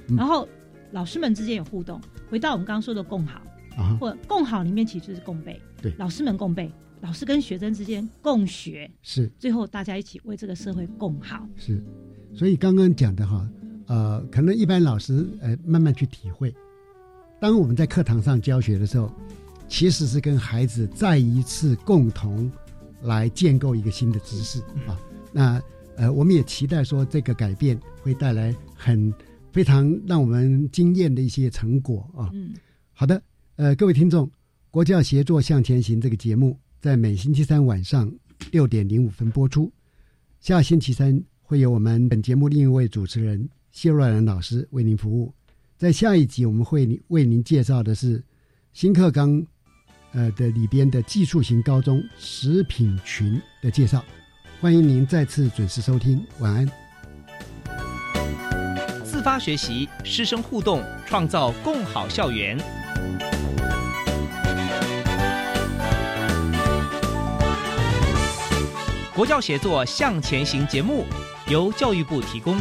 [0.09, 0.47] 然后
[0.91, 2.01] 老师们之间有互动。
[2.29, 3.41] 回到我们刚刚说的共好。
[3.75, 6.71] 啊，或共好里面其实是共备，对，老师们共备，
[7.01, 11.83] 老师跟学生之间共学，是，最后大家一起为这个社会共好，是。
[12.35, 13.49] 所以刚刚讲的哈，
[13.87, 16.53] 呃，可能一般老师呃慢慢去体会，
[17.41, 19.11] 当我们在课堂上教学的时候，
[19.67, 22.51] 其实是跟孩子再一次共同
[23.01, 24.95] 来建构一个新的知识啊。
[25.31, 25.59] 那
[25.97, 29.11] 呃，我们也期待说这个改变会带来很
[29.53, 32.29] 非常让我们惊艳的一些成果啊。
[32.33, 32.53] 嗯，
[32.91, 33.21] 好的。
[33.55, 34.25] 呃，各位听众，
[34.71, 38.11] 《国教协作向前行》这个节目在每星期三晚上
[38.51, 39.71] 六点零五分播出。
[40.39, 45.31] 下星期三会有我们本节目另一位主持人谢若兰老师为您服务。
[45.77, 48.23] 在下一集，我们会为您介绍的是
[48.73, 49.45] 新课纲
[50.13, 54.03] 呃的里边的技术型高中食品群的介绍。
[54.59, 56.82] 欢迎您再次准时收听，晚安。
[59.23, 62.57] 发学习，师生互动，创造共好校园。
[69.15, 71.05] 国教协作向前行节目
[71.47, 72.59] 由教育部提供。